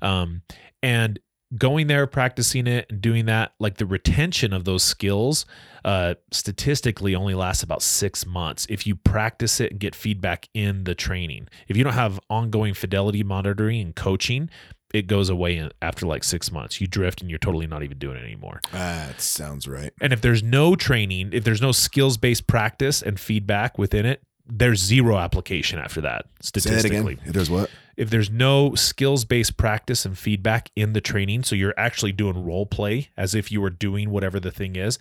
[0.03, 0.43] um,
[0.83, 1.19] and
[1.57, 5.47] going there, practicing it, and doing that, like the retention of those skills,
[5.85, 10.85] uh, statistically only lasts about six months if you practice it and get feedback in
[10.85, 11.49] the training.
[11.69, 14.51] If you don't have ongoing fidelity monitoring and coaching,
[14.93, 16.81] it goes away after like six months.
[16.81, 18.61] You drift and you're totally not even doing it anymore.
[18.73, 19.93] That sounds right.
[20.01, 24.23] And if there's no training, if there's no skills based practice and feedback within it,
[24.49, 27.27] there's zero application after that Say that statistically again.
[27.27, 27.71] If there's what?
[27.97, 32.45] If there's no skills based practice and feedback in the training, so you're actually doing
[32.45, 34.99] role play as if you were doing whatever the thing is,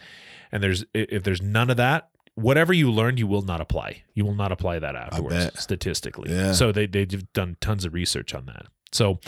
[0.51, 4.03] and there's if there's none of that, whatever you learned, you will not apply.
[4.13, 6.31] You will not apply that afterwards, statistically.
[6.31, 6.51] Yeah.
[6.53, 8.65] So they they've done tons of research on that.
[8.91, 9.19] So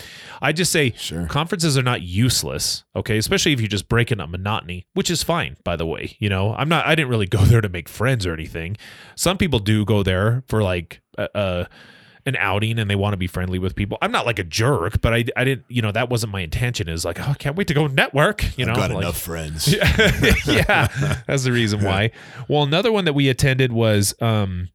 [0.42, 1.26] I just say Sure.
[1.26, 3.18] conferences are not useless, okay?
[3.18, 6.16] Especially if you're just breaking up monotony, which is fine, by the way.
[6.20, 6.86] You know, I'm not.
[6.86, 8.78] I didn't really go there to make friends or anything.
[9.16, 11.68] Some people do go there for like a.
[12.28, 13.98] an outing and they want to be friendly with people.
[14.02, 16.90] I'm not like a jerk, but I, I didn't, you know, that wasn't my intention.
[16.90, 18.58] Is like, oh, I can't wait to go network.
[18.58, 19.68] You know, I've got like- enough friends.
[19.74, 20.88] yeah,
[21.26, 22.12] that's the reason why.
[22.50, 24.70] Well, another one that we attended was um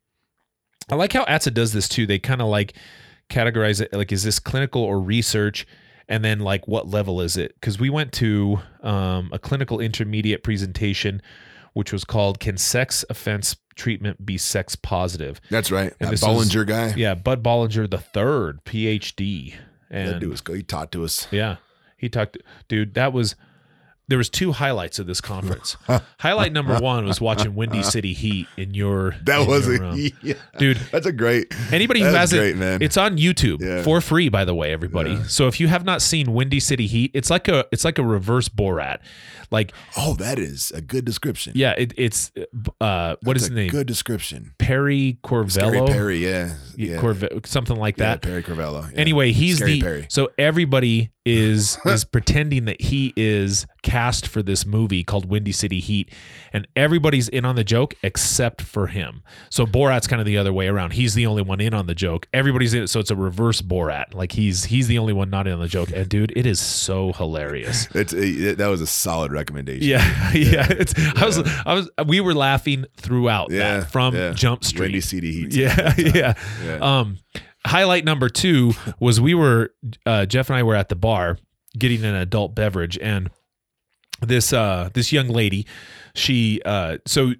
[0.90, 2.06] I like how ATSA does this too.
[2.06, 2.72] They kind of like
[3.28, 5.66] categorize it like is this clinical or research
[6.08, 7.54] and then like what level is it?
[7.60, 11.20] Cuz we went to um a clinical intermediate presentation
[11.74, 15.40] which was called Can Sex Offense Treatment Be Sex Positive?
[15.50, 15.92] That's right.
[16.00, 16.94] And That Bollinger guy.
[16.96, 19.54] Yeah, Bud Bollinger the 3rd, PhD.
[19.90, 20.42] And that dude was.
[20.46, 21.26] He taught to us.
[21.30, 21.56] yeah.
[21.96, 23.36] He talked dude, that was
[24.08, 25.76] there was two highlights of this conference.
[26.18, 29.96] Highlight number 1 was watching Windy City Heat in your That in was your a
[30.22, 30.34] yeah.
[30.58, 31.54] Dude, That's a great.
[31.72, 32.82] anybody who has great, it man.
[32.82, 33.82] it's on YouTube Yeah.
[33.84, 35.12] for free by the way everybody.
[35.12, 35.22] Yeah.
[35.28, 38.04] So if you have not seen Windy City Heat, it's like a it's like a
[38.04, 38.98] reverse Borat.
[39.52, 41.52] Like Oh, that is a good description.
[41.54, 42.32] yeah, it, it's
[42.80, 43.68] uh what is That's his a name?
[43.70, 44.54] Good description.
[44.58, 45.86] Perry Scary Caravello.
[45.86, 46.16] Perry.
[46.26, 46.54] Yeah.
[46.76, 46.98] Yeah.
[47.00, 48.22] Corve- something like yeah, that.
[48.22, 48.90] Perry Caravello.
[48.92, 48.98] yeah.
[48.98, 50.06] Anyway, he's Scary the Perry.
[50.08, 55.78] so everybody is is pretending that he is cast for this movie called Windy City
[55.78, 56.10] Heat,
[56.52, 59.22] and everybody's in on the joke except for him.
[59.50, 60.94] So Borat's kind of the other way around.
[60.94, 62.26] He's the only one in on the joke.
[62.32, 64.14] Everybody's in it, so it's a reverse Borat.
[64.14, 65.90] Like he's he's the only one not in on the joke.
[65.94, 67.86] And dude, it is so hilarious.
[67.94, 69.88] It's a, that was a solid recommendation.
[69.88, 70.66] Yeah, yeah.
[70.70, 74.32] It's I was I was we were laughing throughout Yeah, that from yeah.
[74.32, 74.80] Jump Street.
[74.82, 75.54] Windy City Heat.
[75.54, 76.34] Yeah, yeah.
[76.64, 76.76] Yeah.
[76.80, 77.18] Um,
[77.66, 79.74] highlight number two was we were
[80.06, 81.38] uh, Jeff and I were at the bar
[81.78, 83.30] getting an adult beverage, and
[84.20, 85.66] this uh this young lady,
[86.14, 87.32] she uh so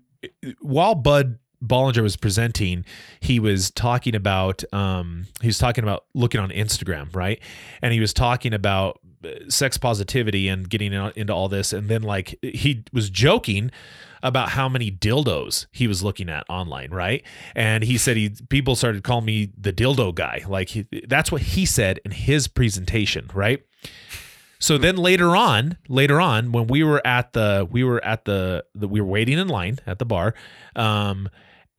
[0.61, 2.85] while Bud Bollinger was presenting,
[3.21, 7.41] he was talking about um he was talking about looking on Instagram, right?
[7.83, 8.99] And he was talking about
[9.49, 13.71] sex positivity and getting into all this and then like he was joking
[14.23, 17.25] about how many dildos he was looking at online, right?
[17.55, 20.45] And he said he people started calling me the dildo guy.
[20.47, 23.65] Like he, that's what he said in his presentation, right?
[24.59, 28.65] So then later on, later on, when we were at the we were at the,
[28.75, 30.35] the we were waiting in line at the bar,
[30.77, 31.29] um,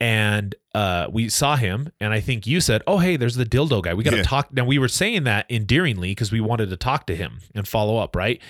[0.03, 3.81] and uh, we saw him, and I think you said, "Oh, hey, there's the dildo
[3.81, 3.93] guy.
[3.93, 4.23] We got to Yeah.
[4.23, 7.65] talk." Now we were saying that endearingly because we wanted to talk to him and
[7.67, 8.41] follow up, right?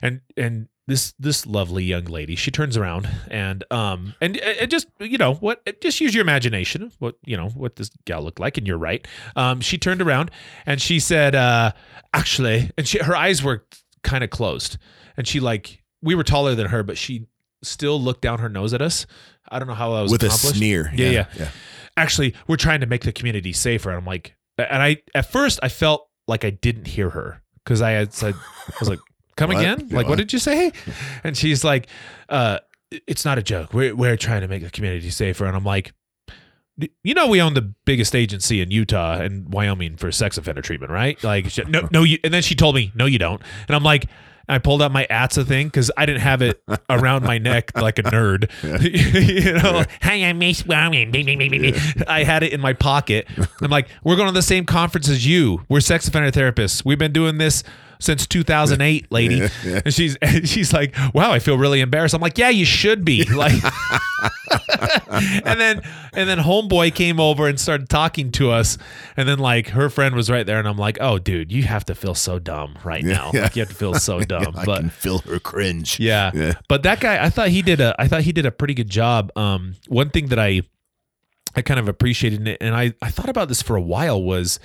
[0.00, 4.86] And and this this lovely young lady, she turns around and um and, and just
[5.00, 6.92] you know what, just use your imagination.
[7.00, 9.04] What you know what this gal looked like, and you're right.
[9.34, 10.30] Um, she turned around
[10.66, 11.72] and she said, uh,
[12.12, 13.64] "Actually," and she her eyes were
[14.02, 14.78] kind of closed,
[15.16, 17.26] and she like we were taller than her, but she
[17.66, 19.06] still looked down her nose at us.
[19.48, 20.90] I don't know how that was With a sneer.
[20.94, 21.26] Yeah, yeah.
[21.38, 21.48] yeah.
[21.96, 23.90] Actually, we're trying to make the community safer.
[23.90, 27.82] And I'm like, and I at first I felt like I didn't hear her because
[27.82, 28.98] I had said, I was like,
[29.36, 29.58] "Come What?
[29.58, 29.86] again?
[29.88, 30.18] Yeah, Like, what what?
[30.18, 30.72] did you say?"
[31.22, 31.86] And she's like,
[32.28, 32.58] uh,
[32.90, 33.72] "It's not a joke.
[33.74, 35.92] We're we're trying to make the community safer." And I'm like.
[37.04, 40.90] You know we own the biggest agency in Utah and Wyoming for sex offender treatment,
[40.90, 41.22] right?
[41.22, 42.18] Like, no, no, you.
[42.24, 43.40] And then she told me, no, you don't.
[43.68, 44.06] And I'm like,
[44.48, 47.98] I pulled out my ATSA thing because I didn't have it around my neck like
[47.98, 48.50] a nerd.
[49.42, 51.74] you know, hi, I'm bing.
[52.06, 53.26] I had it in my pocket.
[53.60, 55.62] I'm like, we're going to the same conference as you.
[55.68, 56.84] We're sex offender therapists.
[56.84, 57.62] We've been doing this
[58.04, 59.36] since 2008, lady.
[59.36, 59.80] Yeah, yeah.
[59.84, 62.14] And she's and she's like, wow, I feel really embarrassed.
[62.14, 63.24] I'm like, yeah, you should be.
[63.34, 63.54] Like,
[65.10, 65.82] and then
[66.12, 68.78] and then homeboy came over and started talking to us,
[69.16, 71.84] and then like her friend was right there, and I'm like, oh, dude, you have
[71.86, 73.30] to feel so dumb right now.
[73.34, 73.42] yeah.
[73.42, 74.54] Like, you have to feel so dumb.
[74.56, 75.98] I but can feel her cringe.
[75.98, 76.30] yeah.
[76.34, 76.54] Yeah.
[76.68, 78.90] But that guy, I thought he did a I thought he did a pretty good
[78.90, 79.32] job.
[79.36, 80.62] Um one thing that I
[81.56, 84.60] I kind of appreciated it, and I I thought about this for a while was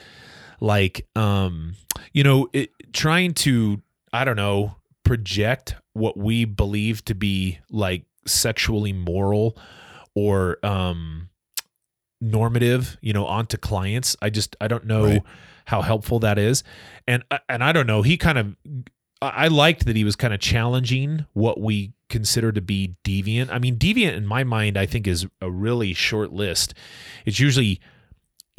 [0.60, 1.76] like um
[2.14, 3.82] you know, it, trying to
[4.14, 9.58] I don't know, project what we believe to be like sexually moral
[10.16, 11.30] or um
[12.22, 14.16] normative, you know, onto clients.
[14.22, 15.24] I just I don't know Right.
[15.66, 16.64] how helpful that is.
[17.08, 18.56] And and I don't know, he kind of
[19.22, 23.50] I I liked that he was kind of challenging what we consider to be deviant.
[23.52, 26.74] I mean, deviant in my mind, I think is a really short list.
[27.26, 27.80] It's usually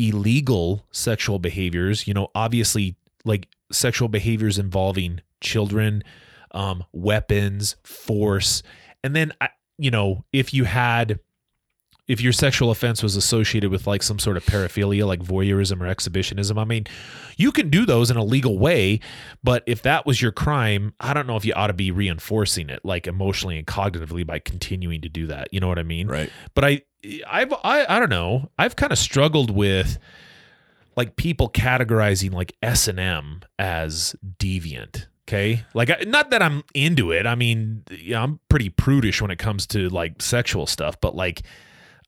[0.09, 6.03] illegal sexual behaviors, you know, obviously like sexual behaviors involving children,
[6.53, 8.63] um, weapons, force.
[9.05, 11.21] And then, I- you know, if you had,
[12.11, 15.87] if your sexual offense was associated with like some sort of paraphilia, like voyeurism or
[15.87, 16.89] exhibitionism, I mean,
[17.37, 18.99] you can do those in a legal way.
[19.45, 22.69] But if that was your crime, I don't know if you ought to be reinforcing
[22.69, 25.49] it like emotionally and cognitively by continuing to do that.
[25.53, 26.09] You know what I mean?
[26.09, 26.31] Right.
[26.55, 26.83] But I,
[27.31, 28.51] I've, I, I don't know.
[28.59, 29.97] I've kind of struggled with
[30.97, 35.07] like people categorizing like S and M as deviant.
[35.29, 37.25] Okay, like not that I'm into it.
[37.25, 41.43] I mean, yeah, I'm pretty prudish when it comes to like sexual stuff, but like,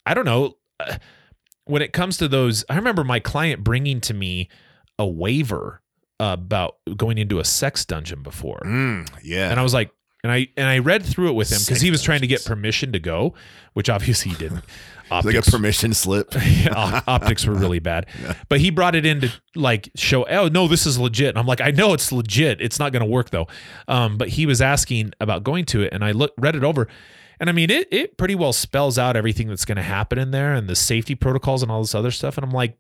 [0.07, 0.57] I don't know.
[0.81, 0.97] uh,
[1.65, 4.49] When it comes to those, I remember my client bringing to me
[4.99, 5.81] a waiver
[6.21, 9.51] about going into a sex dungeon before, Mm, yeah.
[9.51, 9.91] and I was like,
[10.23, 12.45] and I and I read through it with him because he was trying to get
[12.45, 13.35] permission to go,
[13.73, 14.65] which obviously he didn't.
[15.15, 16.35] It's like a permission slip.
[16.75, 18.07] op- optics were really bad.
[18.49, 21.29] But he brought it in to like show, oh no, this is legit.
[21.29, 22.63] And I'm like, I know it's legit.
[22.63, 23.47] It's not going to work though.
[23.89, 26.89] Um, but he was asking about going to it, and I look read it over,
[27.43, 30.31] and I mean, it it pretty well spells out everything that's going to happen in
[30.31, 32.39] there and the safety protocols and all this other stuff.
[32.39, 32.79] And I'm like,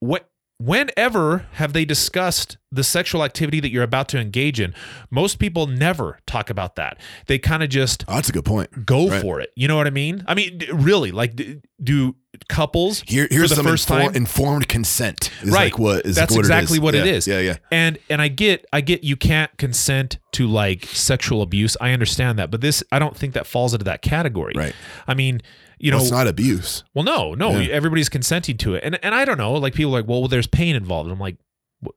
[0.00, 0.28] what?
[0.58, 4.74] Whenever have they discussed the sexual activity that you're about to engage in?
[5.10, 7.00] Most people never talk about that.
[7.28, 8.84] They kind of just Oh, that's a good point.
[8.84, 9.22] go Right.
[9.22, 9.52] for it.
[9.56, 10.22] You know what I mean?
[10.28, 11.40] I mean, really, like,
[11.82, 12.14] do
[12.48, 14.14] couples Here, here's the some first infor- time?
[14.16, 15.30] informed consent.
[15.42, 15.72] Is Right.
[15.72, 17.26] Like what is That's like what exactly it what it Yeah, is.
[17.26, 17.56] Yeah, yeah.
[17.70, 21.76] and and I get I get you can't consent to like sexual abuse.
[21.80, 24.52] I understand that, but this I don't think that falls into that category.
[24.56, 24.74] Right.
[25.06, 25.40] I mean,
[25.78, 26.84] you know, well, it's not abuse.
[26.94, 27.72] well, no, no, Yeah.
[27.72, 29.52] everybody's consenting to it, and and I don't know.
[29.54, 31.06] Like people are like, well, there's pain involved.
[31.08, 31.36] And I'm like,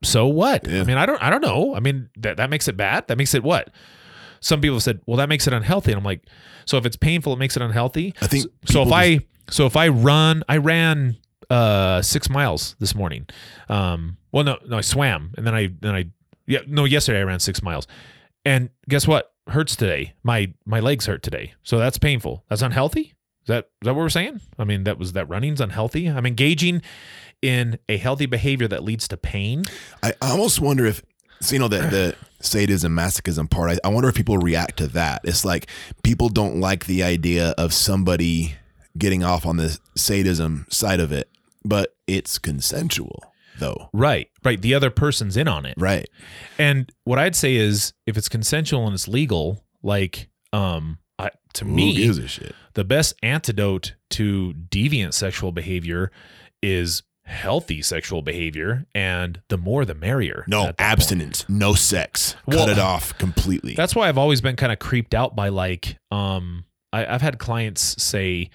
[0.03, 0.67] so what?
[0.67, 0.81] Yeah.
[0.81, 1.75] I mean, I don't I don't know.
[1.75, 3.07] I mean, that that makes it bad.
[3.07, 3.69] That makes it what?
[4.39, 6.25] Some people have said, well, that makes it unhealthy, and I'm like,
[6.65, 8.13] so if it's painful, it makes it unhealthy.
[8.21, 9.19] I think So if people I
[9.49, 11.17] so if I run, I ran
[11.49, 13.27] uh six miles this morning.
[13.69, 16.05] Um, well, no, no, I swam, and then I then I
[16.47, 17.87] yeah no yesterday I ran six miles,
[18.45, 19.33] and guess what?
[19.47, 20.13] Hurts today.
[20.23, 22.43] My my legs hurt today, so that's painful.
[22.49, 23.13] That's unhealthy.
[23.43, 24.39] Is that is that what we're saying?
[24.57, 26.07] I mean, that was that running's unhealthy.
[26.07, 26.81] I'm engaging
[27.41, 29.65] in a healthy behavior that leads to pain.
[30.01, 31.03] I I almost wonder if
[31.41, 33.71] so you know the the sadism masochism part.
[33.71, 35.21] I, I wonder if people react to that.
[35.25, 35.67] It's like
[36.03, 38.55] people don't like the idea of somebody
[38.97, 41.29] getting off on the sadism side of it,
[41.65, 43.23] but it's consensual
[43.59, 43.89] though.
[43.93, 44.61] Right, right.
[44.61, 45.75] The other person's in on it.
[45.77, 46.09] Right.
[46.57, 51.65] And what I'd say is, if it's consensual and it's legal, like, um, I, to
[51.65, 52.55] Who me, gives a shit?
[52.73, 56.11] the best antidote to deviant sexual behavior
[56.63, 60.43] is healthy sexual behavior, and the more the merrier.
[60.47, 60.91] No that point.
[60.91, 62.35] abstinence, no sex.
[62.47, 63.75] Well, Cut it off completely.
[63.75, 67.37] That's why I've always been kind of creeped out by like, um, I, I've had
[67.39, 68.49] clients say,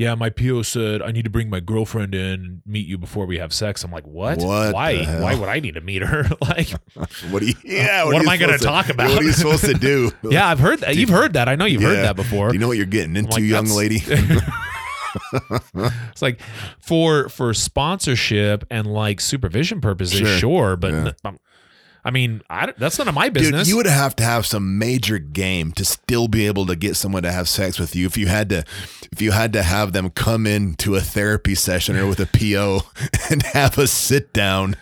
[0.00, 3.26] "Yeah, my PO said I need to bring my girlfriend in and meet you before
[3.26, 4.38] we have sex." I'm like, "What?
[4.38, 5.04] What Why?
[5.20, 6.70] Why would I need to meet her?" like,
[7.30, 7.54] What do you?
[7.54, 8.04] Uh, yeah.
[8.04, 9.10] What are am I gonna to- talk about?
[9.10, 10.10] What are you supposed to do?
[10.30, 10.96] yeah, I've heard that.
[10.96, 11.48] You've heard that.
[11.48, 12.48] I know you've heard that before.
[12.48, 14.02] Do you know what you're getting into, like, young lady?
[16.12, 16.40] it's like
[16.78, 20.38] for for sponsorship and like supervision purposes, Sure.
[20.38, 21.12] sure, but Yeah.
[21.24, 21.38] Um,
[22.04, 23.68] I mean, I, that's none of my Dude, business.
[23.68, 27.22] you would have to have some major game to still be able to get someone
[27.24, 28.06] to have sex with you.
[28.06, 28.64] If you had to,
[29.12, 32.26] if you had to have them come in to a therapy session or with a
[32.26, 32.80] PO
[33.30, 34.76] and have a sit down.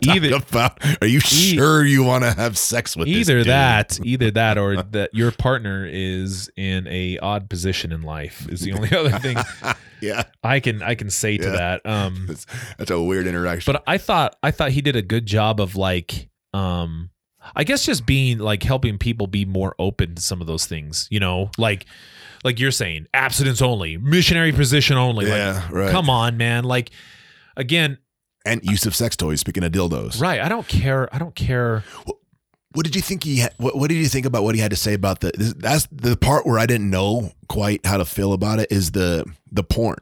[0.00, 3.46] Either- about, are you sure you want to have sex with either dude?
[3.48, 8.60] that, either that, or that your partner is in a odd position in life is
[8.60, 9.36] the only other thing
[10.02, 11.50] Yeah, I can I can say to Yeah.
[11.56, 11.86] that.
[11.86, 12.46] Um, that's,
[12.76, 13.72] that's a weird interaction.
[13.72, 17.08] but I thought I thought he did a good job of like um
[17.56, 21.08] I guess just being like helping people be more open to some of those things,
[21.10, 21.86] you know, like
[22.44, 25.26] like you're saying, abstinence only, missionary position only.
[25.28, 25.90] yeah, like, right.
[25.90, 26.64] come on, man.
[26.64, 26.90] Like
[27.56, 27.98] again,
[28.44, 29.38] and use of sex toys.
[29.40, 30.40] Speaking of dildos, right?
[30.40, 31.08] I don't care.
[31.14, 31.84] I don't care.
[32.74, 33.44] What did you think he?
[33.58, 35.32] What, what did you think about what he had to say about the?
[35.36, 38.70] This, that's the part where I didn't know quite how to feel about it.
[38.70, 39.98] Is the the porn,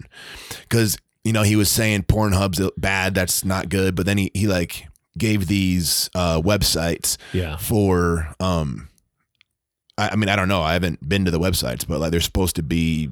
[0.62, 3.14] because you know he was saying Pornhub's bad.
[3.14, 3.94] That's not good.
[3.94, 4.86] But then he he like
[5.18, 7.56] gave these uh, websites Yeah.
[7.56, 8.88] for um.
[9.98, 10.62] I, I mean, I don't know.
[10.62, 13.10] I haven't been to the websites, but like they're supposed to be.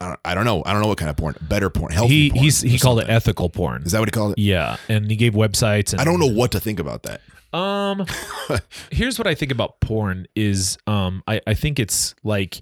[0.00, 0.62] I don't, I don't know.
[0.66, 1.36] I don't know what kind of porn.
[1.42, 1.92] Better porn.
[1.92, 3.82] Healthy He porn he's he called it ethical porn.
[3.84, 4.38] Is that what he called it?
[4.38, 5.92] Yeah, and he gave websites.
[5.92, 7.20] And, I don't know what to think about that.
[7.52, 8.06] Um,
[8.90, 12.60] here's what I think about porn is um I I think it's like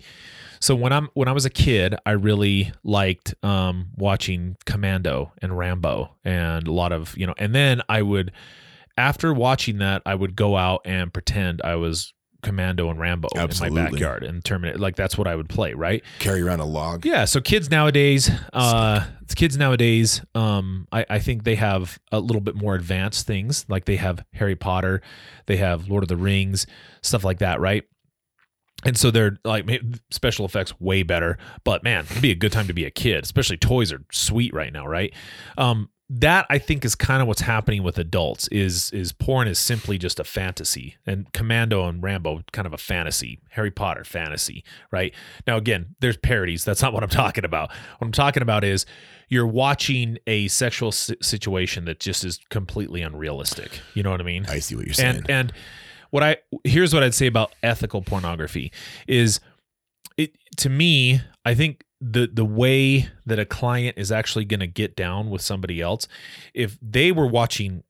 [0.61, 5.57] so when I'm when I was a kid I really liked um watching Commando and
[5.57, 8.32] Rambo and a lot of you know and then I would
[8.97, 12.12] after watching that I would go out and pretend I was
[12.43, 16.03] Commando and Rambo in my backyard and terminate like that's what I would play right
[16.18, 17.05] Carry around a log.
[17.05, 22.41] yeah, so kids nowadays, uh, kids nowadays, um, I, I think they have a little
[22.41, 23.64] bit more advanced things.
[23.68, 25.03] Like they have Harry Potter,
[25.47, 26.66] they have Lord of the Rings,
[27.03, 27.84] stuff like that, right?
[28.84, 29.68] and so they're like
[30.11, 33.22] special effects way better but man it'd be a good time to be a kid
[33.22, 35.12] especially toys are sweet right now right
[35.59, 39.61] um that i think is kind of what's happening with adults is is porn is
[39.61, 40.96] simply just a fantasy.
[41.06, 45.14] And commando and rambo kind of a fantasy harry potter fantasy right?
[45.46, 46.64] Now again there's parodies.
[46.64, 47.70] That's not what i'm talking about.
[47.70, 48.86] What i'm talking about is
[49.28, 53.80] you're watching a sexual si- situation that just is completely unrealistic.
[53.94, 54.46] You know what i mean?
[54.46, 55.18] I see what you're saying.
[55.18, 55.52] and and
[56.11, 58.72] what I here's what I'd say about ethical pornography
[59.06, 59.38] is
[60.16, 64.66] it to me, I think the the way that a client is actually going to
[64.66, 66.09] get down with somebody else,
[66.55, 67.82] if they were watching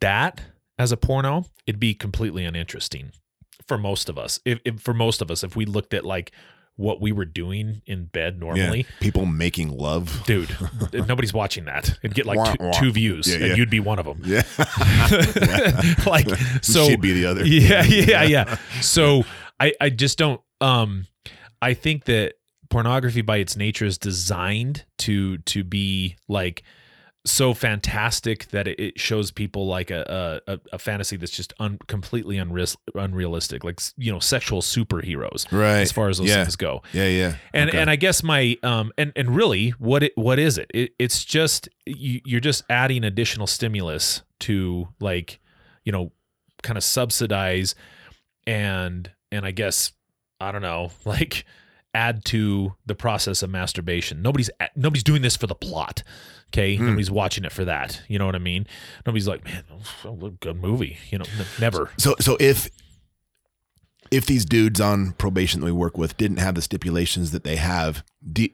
[0.00, 0.40] that
[0.78, 3.12] as a porno, it'd be completely uninteresting
[3.66, 4.38] for most of us.
[4.44, 6.32] If, if for most of us, if we looked at like
[6.76, 8.40] what we were doing in bed yeah.
[8.40, 10.22] normally, People making love.
[10.26, 10.54] dude,
[10.92, 11.98] nobody's watching that.
[12.02, 12.72] It'd get like Wah, two, wah.
[12.72, 13.54] two views, Yeah, and yeah.
[13.54, 14.20] you'd be one of them.
[14.24, 14.42] Yeah.
[16.06, 16.28] like
[16.62, 17.44] so, She'd be the other.
[17.46, 18.58] yeah, yeah, yeah.
[18.82, 19.24] So
[19.58, 20.40] I, I just don't.
[20.60, 21.06] Um,
[21.62, 22.34] I think that
[22.68, 26.62] pornography by its nature is designed to to be like
[27.24, 32.38] so fantastic that it, shows people like a a, a fantasy that's just un, completely
[32.38, 35.80] unreal, unrealistic, like you know, sexual superheroes Right.
[35.80, 36.44] as far as those yeah.
[36.44, 36.82] things go.
[36.92, 37.34] Yeah, yeah.
[37.52, 37.80] And Okay.
[37.80, 40.70] and I guess my um and and really what it what is it?
[40.72, 45.40] it it's just you, you're just adding additional stimulus to like
[45.84, 46.12] you know
[46.62, 47.74] kind of subsidize
[48.46, 49.92] and and I guess
[50.40, 51.44] I don't know like
[51.96, 54.20] add to the process of masturbation.
[54.22, 56.02] Nobody's nobody's doing this for the plot.
[56.48, 56.86] Okay, Hmm.
[56.86, 58.02] nobody's watching it for that.
[58.08, 58.66] You know what I mean?
[59.06, 59.64] Nobody's like, man,
[60.04, 60.98] a good movie.
[61.10, 61.90] You know, n- never.
[61.98, 62.68] So so if
[64.10, 67.56] if these dudes on probation that we work with didn't have the stipulations that they
[67.56, 68.48] have, do,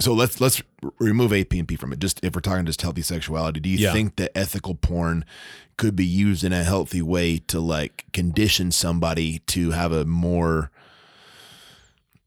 [0.00, 0.62] so let's let's
[0.98, 1.98] remove AP&P from it.
[1.98, 3.92] Just if we're talking just healthy sexuality, do you Yeah.
[3.92, 5.24] think that ethical porn
[5.76, 10.70] could be used in a healthy way to like condition somebody to have a more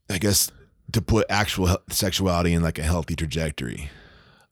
[0.08, 0.50] I guess
[0.92, 3.90] to put actual sexuality in like a healthy trajectory?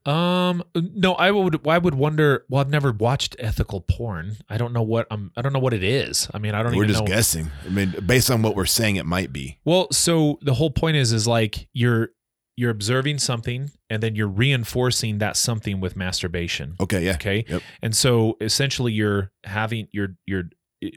[0.07, 1.67] Um, no, I would.
[1.67, 2.45] I would wonder.
[2.51, 4.37] Well, I've never watched ethical porn.
[4.51, 5.07] I don't know what.
[5.11, 6.29] Um, I don't know what it is.
[6.35, 6.79] I mean, I don't even know.
[6.79, 7.07] We're just know.
[7.07, 7.51] guessing.
[7.65, 9.59] I mean, based on what we're saying, it might be.
[9.65, 12.11] Well, so the whole point is, is like you're
[12.57, 16.77] you're observing something, and then you're reinforcing that something with masturbation.
[16.81, 17.15] Okay, yeah.
[17.15, 17.63] Okay, Yep.
[17.81, 20.51] and so essentially, you're having you're you're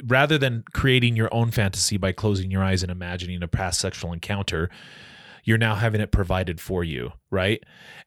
[0.06, 4.14] rather than creating your own fantasy by closing your eyes and imagining a past sexual
[4.14, 4.70] encounter
[5.44, 7.64] you're now having it provided for you right?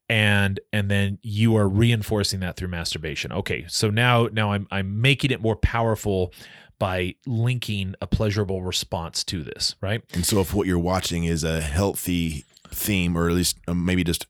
[0.09, 3.33] And and then you are reinforcing that through masturbation.
[3.33, 6.33] Okay so now now i'm i'm making it more powerful
[6.81, 10.03] by linking a pleasurable response to this right?
[10.15, 14.03] And so, if what you're watching is a healthy theme, or at least uh, maybe
[14.03, 14.27] just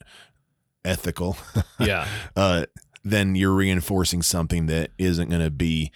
[0.85, 1.39] ethical,
[1.81, 2.07] yeah.
[2.37, 2.67] uh,
[3.05, 5.91] then you're reinforcing something that isn't going to be,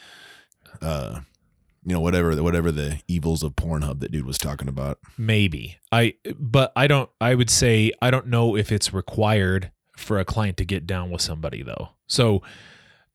[0.81, 1.21] uh,
[1.85, 4.99] you know, whatever the whatever the evils of Pornhub that dude was talking about.
[5.19, 10.19] maybe i but i don't i would say i don't know if it's required for
[10.19, 12.43] a client to get down with somebody though so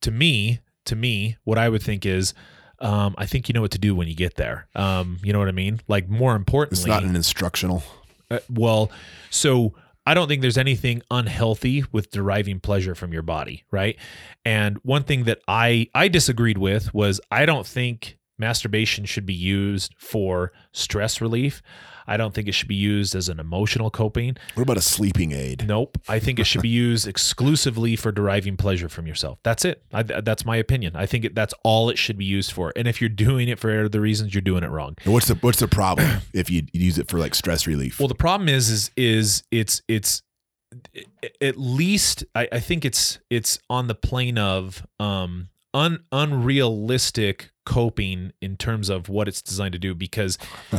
[0.02, 2.34] to me to me what i would think is
[2.82, 4.68] um, I think you know what to do when you get there.
[4.74, 5.82] Um, you know what I mean?
[5.90, 7.84] Like more importantly, It's not an instructional.
[8.32, 8.90] Uh, well,
[9.30, 9.74] so
[10.06, 13.98] I don't think there's anything unhealthy with deriving pleasure from your body, right?
[14.46, 19.34] And one thing that I I disagreed with was I don't think masturbation should be
[19.34, 21.62] used for stress relief.
[22.10, 24.36] I don't think it should be used as an emotional coping.
[24.56, 25.68] What about a sleeping aid?
[25.68, 26.00] Nope.
[26.08, 29.38] I think it should be used exclusively for deriving pleasure from yourself.
[29.44, 29.84] That's it.
[29.94, 30.96] I, that's my opinion.
[30.96, 32.74] I think it, that's all it should be used for.
[32.76, 34.96] And if you're doing it for the reasons, you're doing it wrong.
[35.06, 38.00] And what's the what's the problem if you use it for like stress relief?
[38.00, 40.24] Well, the problem is, is, is it's, it's
[41.42, 48.32] at least I, I think it's, it's on the plane of um, un, unrealistic coping
[48.42, 50.38] in terms of what it's designed to do because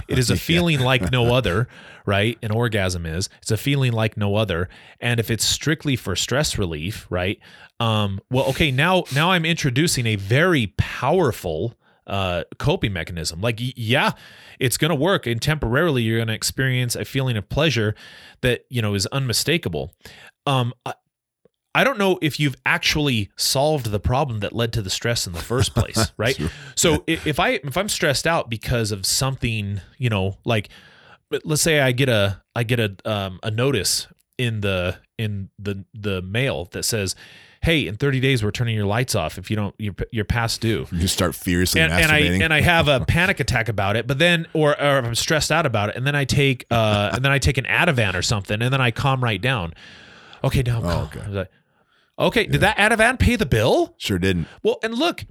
[0.09, 0.39] it is a Yeah.
[0.41, 1.69] feeling like no other,
[2.05, 2.37] right?
[2.43, 3.29] An orgasm is.
[3.43, 4.69] It's a feeling like no other.
[5.01, 7.39] And if it's strictly for stress relief, right?
[7.79, 11.75] Um, well, okay, now now I'm introducing a very powerful
[12.07, 13.41] uh, coping mechanism.
[13.41, 14.13] Like, yeah,
[14.59, 17.95] it's going to work, and temporarily you're going to experience a feeling of pleasure
[18.41, 19.95] that you know is unmistakable.
[20.45, 20.73] Um,
[21.75, 25.33] I, don't know if you've actually solved the problem that led to the stress in
[25.33, 26.37] the first place, right?
[26.37, 26.51] Sure.
[26.75, 30.69] So if I if I'm stressed out because of something, you know, like
[31.45, 34.07] let's say I get a I get a um, a notice
[34.39, 37.15] in the in the the mail that says,
[37.63, 40.61] "Hey, in 30 days we're turning your lights off if you don't you're, you're past
[40.61, 44.07] due." you start furiously and, and I and I have a panic attack about it,
[44.07, 47.11] but then or, or if I'm stressed out about it, and then I take uh
[47.13, 49.75] and then I take an Ativan or something, and then I calm right down.
[50.43, 51.33] Okay, now I'm Oh, calm.
[51.35, 51.51] okay.
[52.21, 53.95] I was like, okay, did that Ativan pay the bill?
[53.99, 54.47] sure didn't.
[54.63, 55.25] Well, and look,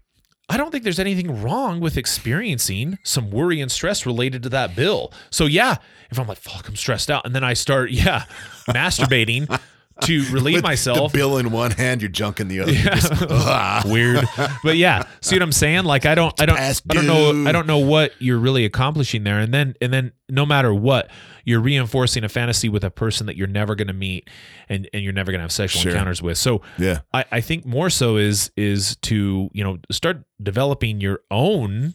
[0.50, 4.76] I don't think there's anything wrong with experiencing some worry and stress related to that
[4.76, 5.14] bill.
[5.30, 5.76] So yeah,
[6.10, 8.26] if I'm like, fuck, I'm stressed out, and then I start, yeah,
[8.68, 9.60] masturbating
[10.02, 11.12] to relieve With myself.
[11.12, 12.72] The bill in one hand, your junk in the other.
[12.72, 13.84] Just, ah.
[13.86, 14.24] Weird,
[14.64, 15.04] but yeah.
[15.22, 15.86] See what I'm saying?
[15.86, 17.50] Like I don't, I don't, I don't know.
[17.50, 19.40] I don't know what you're really accomplishing there.
[19.40, 21.10] And then, and then, no matter what,
[21.46, 24.30] you're reinforcing a fantasy with a person that you're never going to meet,
[24.68, 25.92] and and you're never going to have sexual Sure.
[25.92, 26.38] encounters with.
[26.38, 27.00] So Yeah.
[27.14, 31.94] I, I think more so is is to you know start developing your own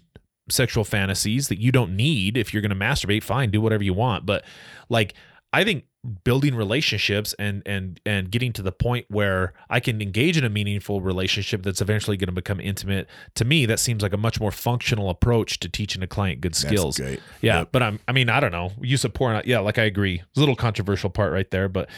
[0.50, 3.94] sexual fantasies that you don't need if you're going to masturbate fine do whatever you
[3.94, 4.44] want but
[4.90, 5.14] like
[5.54, 5.84] i think
[6.22, 10.48] building relationships and and and getting to the point where i can engage in a
[10.50, 14.38] meaningful relationship that's eventually going to become intimate to me that seems like a much
[14.38, 17.20] more functional approach to teaching a client good skills great.
[17.40, 17.68] yeah Yep.
[17.72, 20.36] but i'm i mean i don't know use of porn yeah like i agree it's
[20.36, 21.88] a little controversial part right there but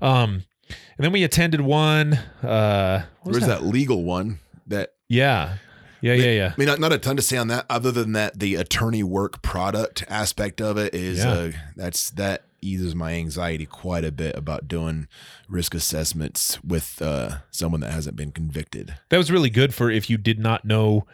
[0.00, 4.38] um and then we attended one uh Where's that legal one
[4.68, 5.56] that yeah.
[6.02, 6.52] Yeah, yeah, yeah.
[6.54, 9.02] I mean, not, not a ton to say on that, other than that the attorney
[9.02, 11.30] work product aspect of it is Yeah.
[11.30, 15.08] uh, that's that eases my anxiety quite a bit about doing
[15.48, 18.96] risk assessments with uh, someone that hasn't been convicted.
[19.08, 21.06] That was really good for if you did not know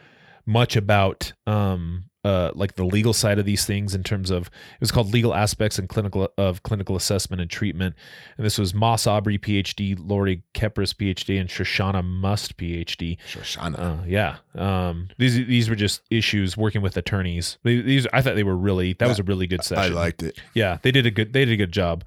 [0.45, 4.81] much about um uh like the legal side of these things in terms of it
[4.81, 7.95] was called legal aspects and clinical of clinical assessment and treatment.
[8.37, 13.17] And this was Moss Aubrey PhD, Lori Kepris PhD, and Shoshana Must PhD.
[13.27, 13.79] Shoshana.
[13.79, 14.37] Uh, yeah.
[14.55, 17.57] Um, these these were just issues working with attorneys.
[17.63, 19.93] These I thought they were really that was a really good session.
[19.93, 20.39] I liked it.
[20.53, 22.03] Yeah, they did a good they did a good job.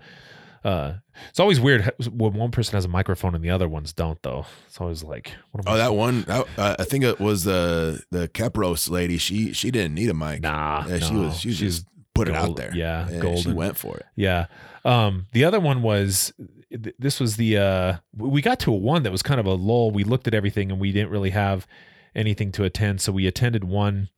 [0.63, 0.95] Uh,
[1.31, 4.45] it's always weird when one person has a microphone and the other ones don't, though.
[4.67, 6.23] It's always like, what am Oh, I- that one.
[6.23, 9.17] That, uh, I think it was the the Kepros lady.
[9.19, 10.43] She she didn't need a mic.
[10.43, 11.21] nah, Yeah, she no.
[11.23, 11.41] was.
[11.41, 12.73] She was She's just put it out there.
[12.75, 13.55] yeah, She golden.
[13.55, 14.07] went for it.
[14.17, 14.47] Yeah.
[14.85, 16.33] Um, the other one was
[16.71, 19.55] th- this was the uh we got to a one that was kind of a
[19.55, 19.91] lull.
[19.91, 21.67] We looked at everything and we didn't really have
[22.15, 24.09] anything to attend, so we attended one.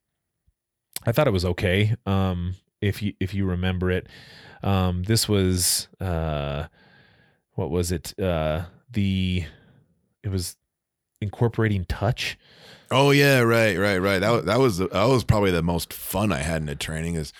[1.05, 1.95] I thought it was okay.
[2.07, 4.07] Um, if you if you remember it,
[4.62, 6.66] um, this was uh,
[7.54, 8.18] what was it?
[8.18, 9.44] Uh, the
[10.22, 10.56] it was
[11.20, 12.38] incorporating touch.
[12.90, 14.18] Oh yeah, right, right, right.
[14.18, 17.14] That was that was that was probably the most fun I had in a training.
[17.14, 17.32] Is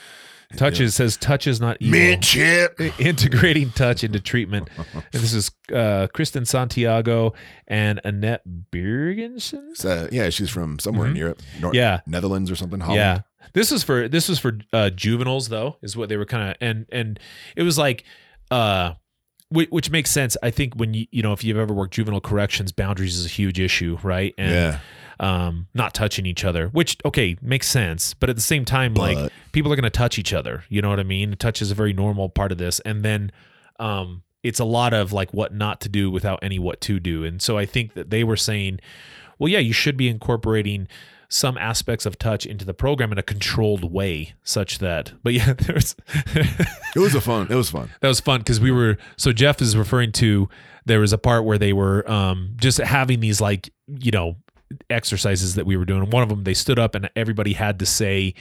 [0.57, 2.21] Touch is says touch is not evil.
[2.21, 2.79] chip.
[3.01, 4.69] integrating touch into treatment.
[4.77, 7.33] And this is uh, Kristen Santiago
[7.67, 9.77] and Annette Birgensen.
[9.77, 11.19] So, yeah, she's from somewhere in Mhm.
[11.19, 12.01] Europe, Nor- Yeah.
[12.07, 12.81] Netherlands or something.
[12.81, 12.97] Holland.
[12.99, 13.21] Yeah.
[13.55, 16.57] This was for this was for uh, juveniles though, is what they were kind of
[16.61, 17.19] and and
[17.57, 18.05] it was like
[18.51, 18.93] uh
[19.49, 20.37] which, which makes sense.
[20.43, 23.29] I think when you you know if you've ever worked juvenile corrections, boundaries is a
[23.29, 24.33] huge issue, right?
[24.39, 24.79] And yeah.
[25.23, 29.33] Um not touching each other, which okay, makes sense, but at the same time like
[29.53, 31.35] people are going to touch each other, you know what I mean?
[31.39, 33.33] Touch is a very normal part of this and then
[33.79, 37.25] um it's a lot of like what not to do without any what to do.
[37.25, 38.81] And so I think that they were saying,
[39.39, 40.89] well, yeah, you should be incorporating
[41.29, 45.13] some aspects of touch into the program in a controlled way, such that.
[45.23, 45.97] But yeah, there's
[46.95, 47.47] It was a fun.
[47.51, 47.91] It was fun.
[48.01, 48.99] that was fun because we were.
[49.17, 50.49] So Jeff is referring to
[50.85, 54.37] there was a part where they were um just having these like you know
[54.91, 56.09] exercises that we were doing.
[56.11, 58.35] One of them they stood up and everybody had to say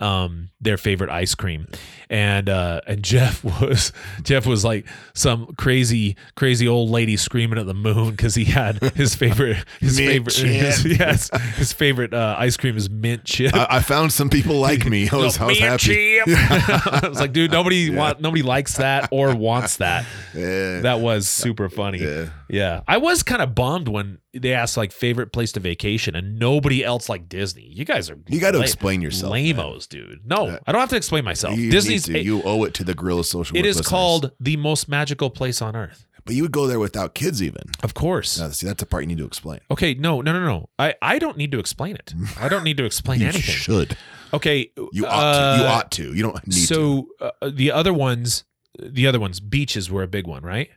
[0.00, 1.66] um their favorite ice cream
[2.08, 7.66] and uh and jeff was jeff was like some crazy crazy old lady screaming at
[7.66, 12.56] the moon because he had his favorite his favorite his, yes his favorite uh ice
[12.56, 15.08] cream is mint chip I, I found some people like me.
[15.08, 15.78] I was, I was happy.
[15.78, 16.24] chip.
[16.28, 20.06] I was like, dude, nobody want nobody likes that or wants that.
[20.34, 20.80] Yeah.
[20.80, 21.98] That was super funny.
[21.98, 22.28] Yeah.
[22.48, 22.80] Yeah.
[22.88, 26.84] I was kind of bummed when they asked like favorite place to vacation and nobody
[26.84, 27.66] else like Disney.
[27.70, 29.32] You guys are You got to la- explain yourself.
[29.32, 29.78] man.
[29.90, 30.20] dude.
[30.26, 31.56] No, I don't have to explain myself.
[31.58, 32.18] You Disney's to.
[32.18, 33.56] you owe it to the Gorilla Social.
[33.56, 33.88] it is listeners.
[33.88, 36.06] called the most magical place on earth.
[36.24, 37.62] But you would go there without kids, even.
[37.82, 38.38] Of course.
[38.38, 39.60] Uh, see, that's the part you need to explain.
[39.70, 40.68] Okay, no, no, no, no.
[40.78, 42.12] I, I don't need to explain it.
[42.38, 43.42] I don't need to explain You anything.
[43.42, 43.96] should.
[44.34, 45.62] Okay, You ought to.
[45.62, 46.14] You uh, ought to.
[46.14, 46.74] You don't need to.
[46.74, 48.44] so uh, the other ones
[48.78, 50.68] the other ones beaches were a big one right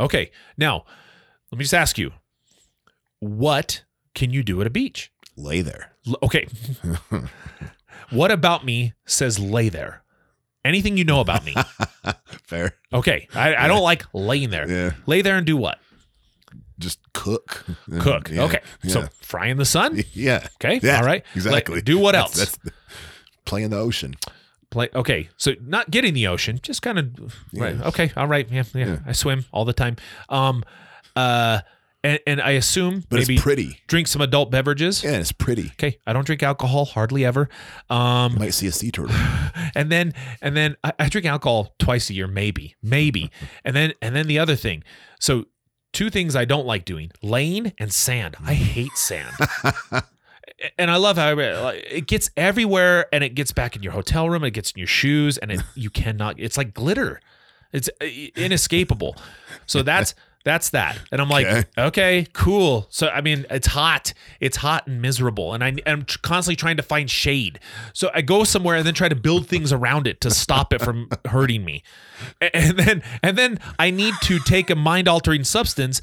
[0.00, 0.84] okay now
[1.52, 2.12] let me just ask you
[3.20, 3.84] what
[4.14, 5.92] can you do at a beach Lay there.
[6.06, 6.46] L- okay
[8.10, 10.02] what about me says lay there
[10.64, 11.54] anything you know about me
[12.46, 12.72] Fair.
[12.92, 14.90] okay i, I don't like laying there Yeah.
[15.06, 15.78] lay there and do what
[16.78, 17.64] Just cook.
[18.00, 18.44] cook Yeah.
[18.44, 19.08] okay so Yeah.
[19.22, 20.46] fry in the sun Yeah.
[20.56, 21.76] okay Yeah, all right Exactly.
[21.76, 22.72] Like, do what That's- else That's, the,
[23.44, 24.14] play in the ocean.
[24.70, 28.62] Play okay so not getting the ocean just kind of right okay all right yeah,
[28.74, 28.98] yeah Yeah.
[29.06, 29.96] i swim all the time
[30.28, 30.62] um
[31.16, 31.60] uh
[32.02, 33.80] and, and i assume But maybe it's pretty.
[33.88, 35.66] drink some adult beverages Yeah, it's pretty.
[35.72, 37.48] okay i don't drink alcohol hardly ever
[37.90, 39.14] um You might see a sea turtle.
[39.74, 43.30] and then and then I, I drink alcohol twice a year maybe maybe
[43.64, 44.82] and then and then the other thing
[45.18, 45.46] so
[45.92, 49.34] two things i don't like doing lane and sand i hate sand
[50.78, 54.42] and I love how it gets everywhere, and it gets back in your hotel room,
[54.42, 56.36] and it gets in your shoes, and it, you cannot.
[56.38, 57.20] It's like glitter.
[57.72, 58.06] It's uh,
[58.36, 59.16] inescapable.
[59.66, 60.98] So that's that's that.
[61.12, 61.64] And I'm like, okay.
[61.78, 62.26] okay.
[62.32, 62.86] cool.
[62.90, 64.14] So I mean, it's hot.
[64.40, 67.60] It's hot and miserable, and I, am constantly trying to find shade.
[67.92, 70.80] So I go somewhere and then try to build things around it to stop it
[70.80, 71.82] from hurting me.
[72.40, 76.00] And then and then I need to take a mind altering substance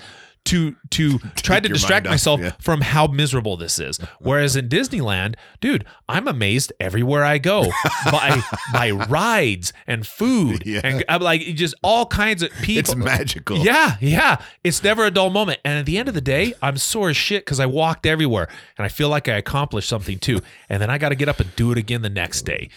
[0.47, 2.51] to to try to distract myself yeah.
[2.59, 3.99] from how miserable this is.
[4.19, 7.65] Whereas in Disneyland, dude, I'm amazed everywhere I go
[8.11, 8.41] by
[8.71, 10.81] by rides and food yeah.
[10.83, 12.79] and I'm like just all kinds of people.
[12.79, 13.57] It's magical.
[13.59, 14.41] Yeah, yeah.
[14.63, 15.59] It's never a dull moment.
[15.65, 18.47] And at the end of the day, I'm sore as shit because I walked everywhere
[18.77, 20.41] and I feel like I accomplished something too.
[20.69, 22.69] And then I got to get up and do it again the next day.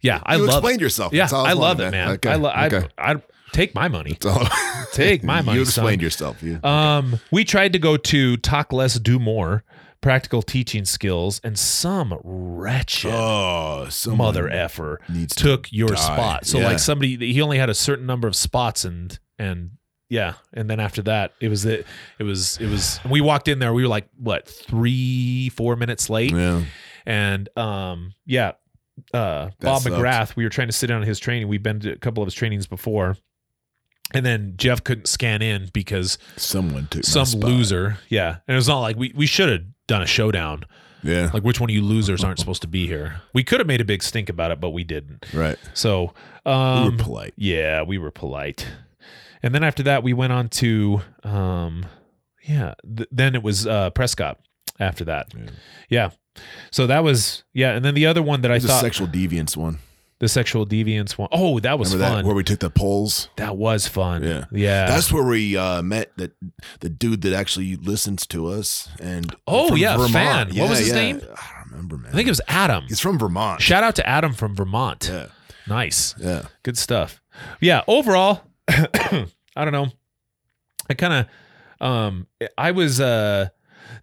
[0.00, 0.58] Yeah, I you love.
[0.58, 1.12] Explained yourself.
[1.12, 2.10] Yeah, I, I love it, man.
[2.12, 2.30] Okay.
[2.30, 2.88] I, lo- okay.
[2.96, 3.16] I, I
[3.52, 4.18] take my money.
[4.92, 5.56] take my money.
[5.56, 6.04] You explained son.
[6.04, 6.42] yourself.
[6.42, 9.64] You, um, we tried to go to talk less, do more,
[10.00, 15.00] practical teaching skills, and some wretched oh, mother effer
[15.36, 15.94] took your die.
[15.96, 16.46] spot.
[16.46, 16.66] So Yeah.
[16.68, 19.72] like somebody, he only had a certain number of spots, and and
[20.08, 21.86] yeah, and then after that, it was it.
[22.18, 23.00] It was it was.
[23.08, 23.72] We walked in there.
[23.74, 26.62] We were like what three, four minutes late, yeah.
[27.06, 28.52] and um, yeah.
[29.14, 29.94] Uh, Bob sucks.
[29.94, 31.46] McGrath, we were trying to sit down on his training.
[31.46, 33.16] We've been to a couple of his trainings before,
[34.14, 37.98] and then Jeff couldn't scan in because Someone took some loser.
[38.08, 40.64] Yeah, and it was not like we we should have done a showdown.
[41.02, 41.30] Yeah.
[41.32, 43.20] Like which one of you losers aren't supposed to be here?
[43.32, 45.26] We could have made a big stink about it, but we didn't.
[45.32, 45.56] right.
[45.72, 46.12] So
[46.44, 47.34] We um, were polite.
[47.36, 48.66] yeah, we were polite.
[49.42, 51.86] And then after that, we went on to um,
[52.42, 52.74] yeah.
[52.96, 54.40] Th- then it was uh, Prescott.
[54.80, 55.50] After that, Yeah.
[55.88, 56.10] yeah.
[56.70, 58.80] So that was yeah, and then the other one that I It was a thought
[58.80, 59.78] sexual deviance one.
[60.20, 61.28] The sexual deviance one.
[61.30, 62.22] Oh, that was Remember fun.
[62.24, 63.28] that where we took the polls?
[63.36, 64.24] that was fun.
[64.24, 64.44] Yeah.
[64.50, 64.86] yeah.
[64.88, 66.32] That's where we uh, met that
[66.80, 70.12] the dude that actually listens to us and Oh, yeah, Vermont.
[70.12, 70.56] fan.
[70.56, 70.94] What was his yeah.
[70.96, 71.16] name?
[71.22, 72.10] I don't remember, man.
[72.12, 72.84] I think it was Adam.
[72.88, 73.62] he's from Vermont.
[73.62, 75.08] Shout out to Adam from Vermont.
[75.12, 75.26] yeah,
[75.68, 76.16] Nice.
[76.18, 76.46] yeah.
[76.64, 77.22] Good stuff.
[77.60, 79.24] Yeah, overall, I
[79.56, 79.86] don't know.
[80.90, 81.12] I kind
[81.80, 83.50] of um I was uh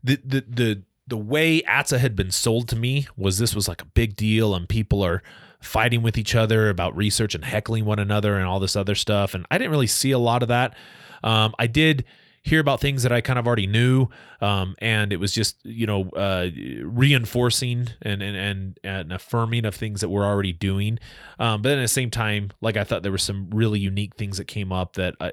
[0.02, 3.82] the the the the way ATSA had been sold to me was this was like
[3.82, 5.22] a big deal and people are
[5.66, 9.34] fighting with each other about research and heckling one another and all this other stuff
[9.34, 10.76] and I didn't really see a lot of that.
[11.24, 12.06] Um I did
[12.44, 14.08] hear about things that I kind of already knew
[14.40, 16.48] um and it was just you know uh
[16.84, 21.00] reinforcing and and and, and affirming of things that we're already doing
[21.40, 24.16] um, but then at the same time, like I thought there were some really unique
[24.16, 25.32] things that came up that I,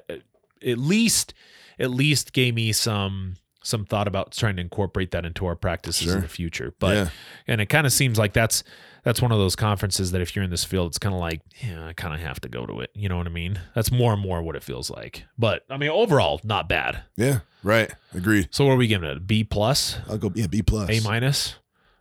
[0.65, 1.33] at least
[1.79, 6.03] at least gave me some some thought about trying to incorporate that into our practices
[6.07, 6.15] Sure.
[6.15, 6.73] in the future.
[6.79, 7.09] But Yeah.
[7.47, 8.63] and it kind of seems like that's
[9.03, 11.41] that's one of those conferences that if you're in this field, it's kind of like
[11.61, 12.91] yeah, I kind of have to go to it.
[12.93, 13.59] You know what I mean?
[13.75, 15.23] That's more and more what it feels like.
[15.37, 17.03] But I mean, overall, not bad.
[17.17, 17.91] Yeah, right.
[18.13, 18.49] Agreed.
[18.51, 19.17] So what are we giving it?
[19.17, 20.89] A B plus, I'll go yeah, B plus.
[20.89, 21.55] A minus?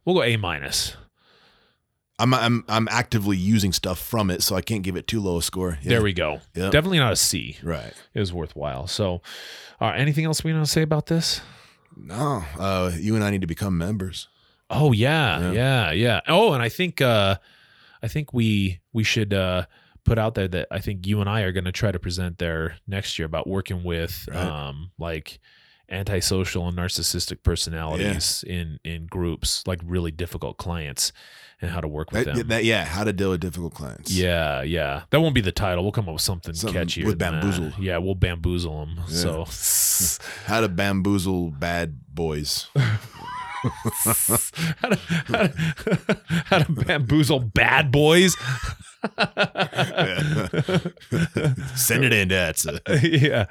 [0.04, 0.96] We'll go A minus.
[2.18, 5.38] I'm I'm I'm actively using stuff from it, so I can't give it too low
[5.38, 5.78] a score.
[5.82, 5.88] Yeah.
[5.90, 6.40] There we go.
[6.54, 6.70] Yep.
[6.72, 7.56] Definitely not a C.
[7.62, 7.92] Right.
[8.14, 8.86] it was worthwhile.
[8.86, 9.22] So,
[9.80, 11.40] uh, anything else we want to say about this?
[11.96, 14.28] No, uh, you and I need to become members.
[14.70, 15.52] Oh yeah, Yeah.
[15.52, 16.20] yeah, yeah.
[16.28, 17.36] Oh, and I think uh,
[18.02, 19.66] I think we we should uh,
[20.04, 22.38] put out there that I think you and I are going to try to present
[22.38, 24.38] there next year about working with Right.
[24.38, 25.38] um, like
[25.92, 31.12] antisocial and narcissistic personalities in in groups, like really difficult clients,
[31.60, 32.48] and how to work with That, them.
[32.48, 34.10] that- yeah, how to deal with difficult clients.
[34.10, 35.02] yeah, yeah.
[35.10, 35.84] That won't be the title.
[35.84, 37.42] We'll come up with something, Something catchier with than that.
[37.42, 37.72] bamboozle.
[37.80, 38.96] Yeah, we'll bamboozle them.
[39.08, 39.44] Yeah.
[39.46, 42.66] So how to bamboozle bad boys.
[43.62, 44.96] how, to,
[45.26, 48.36] how, to, how to bamboozle bad boys.
[51.76, 52.66] Send it in, that's
[53.02, 53.46] yeah.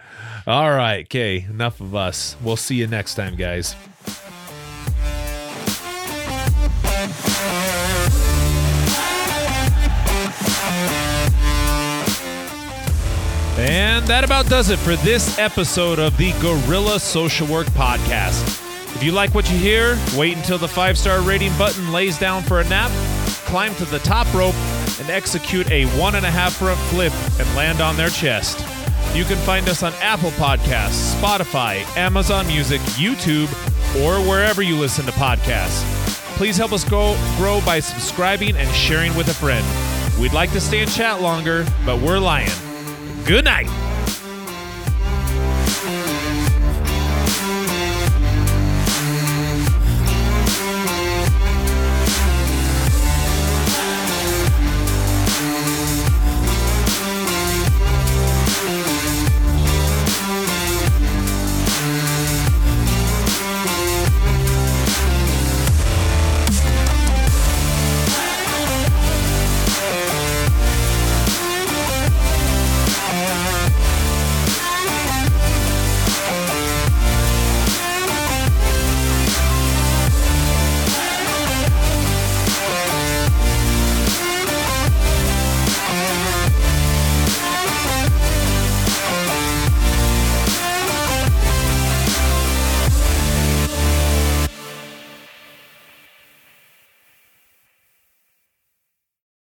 [0.47, 1.05] All right.
[1.05, 1.45] Okay.
[1.49, 2.35] Enough of us.
[2.41, 3.75] We'll see you next time, guys.
[13.57, 18.70] And that about does it for this episode of the Gorilla Social Work Podcast.
[19.01, 22.43] If you like what you hear, wait until the five star rating button lays down
[22.43, 22.91] for a nap,
[23.47, 24.53] climb to the top rope,
[24.99, 28.59] and execute a one and a half front flip and land on their chest.
[29.15, 33.49] You can find us on Apple Podcasts, Spotify, Amazon Music, YouTube,
[34.05, 35.81] or wherever you listen to podcasts.
[36.37, 39.65] Please help us go grow by subscribing and sharing with a friend.
[40.21, 42.51] We'd like to stay and chat longer, but we're lying.
[43.25, 43.65] Good night.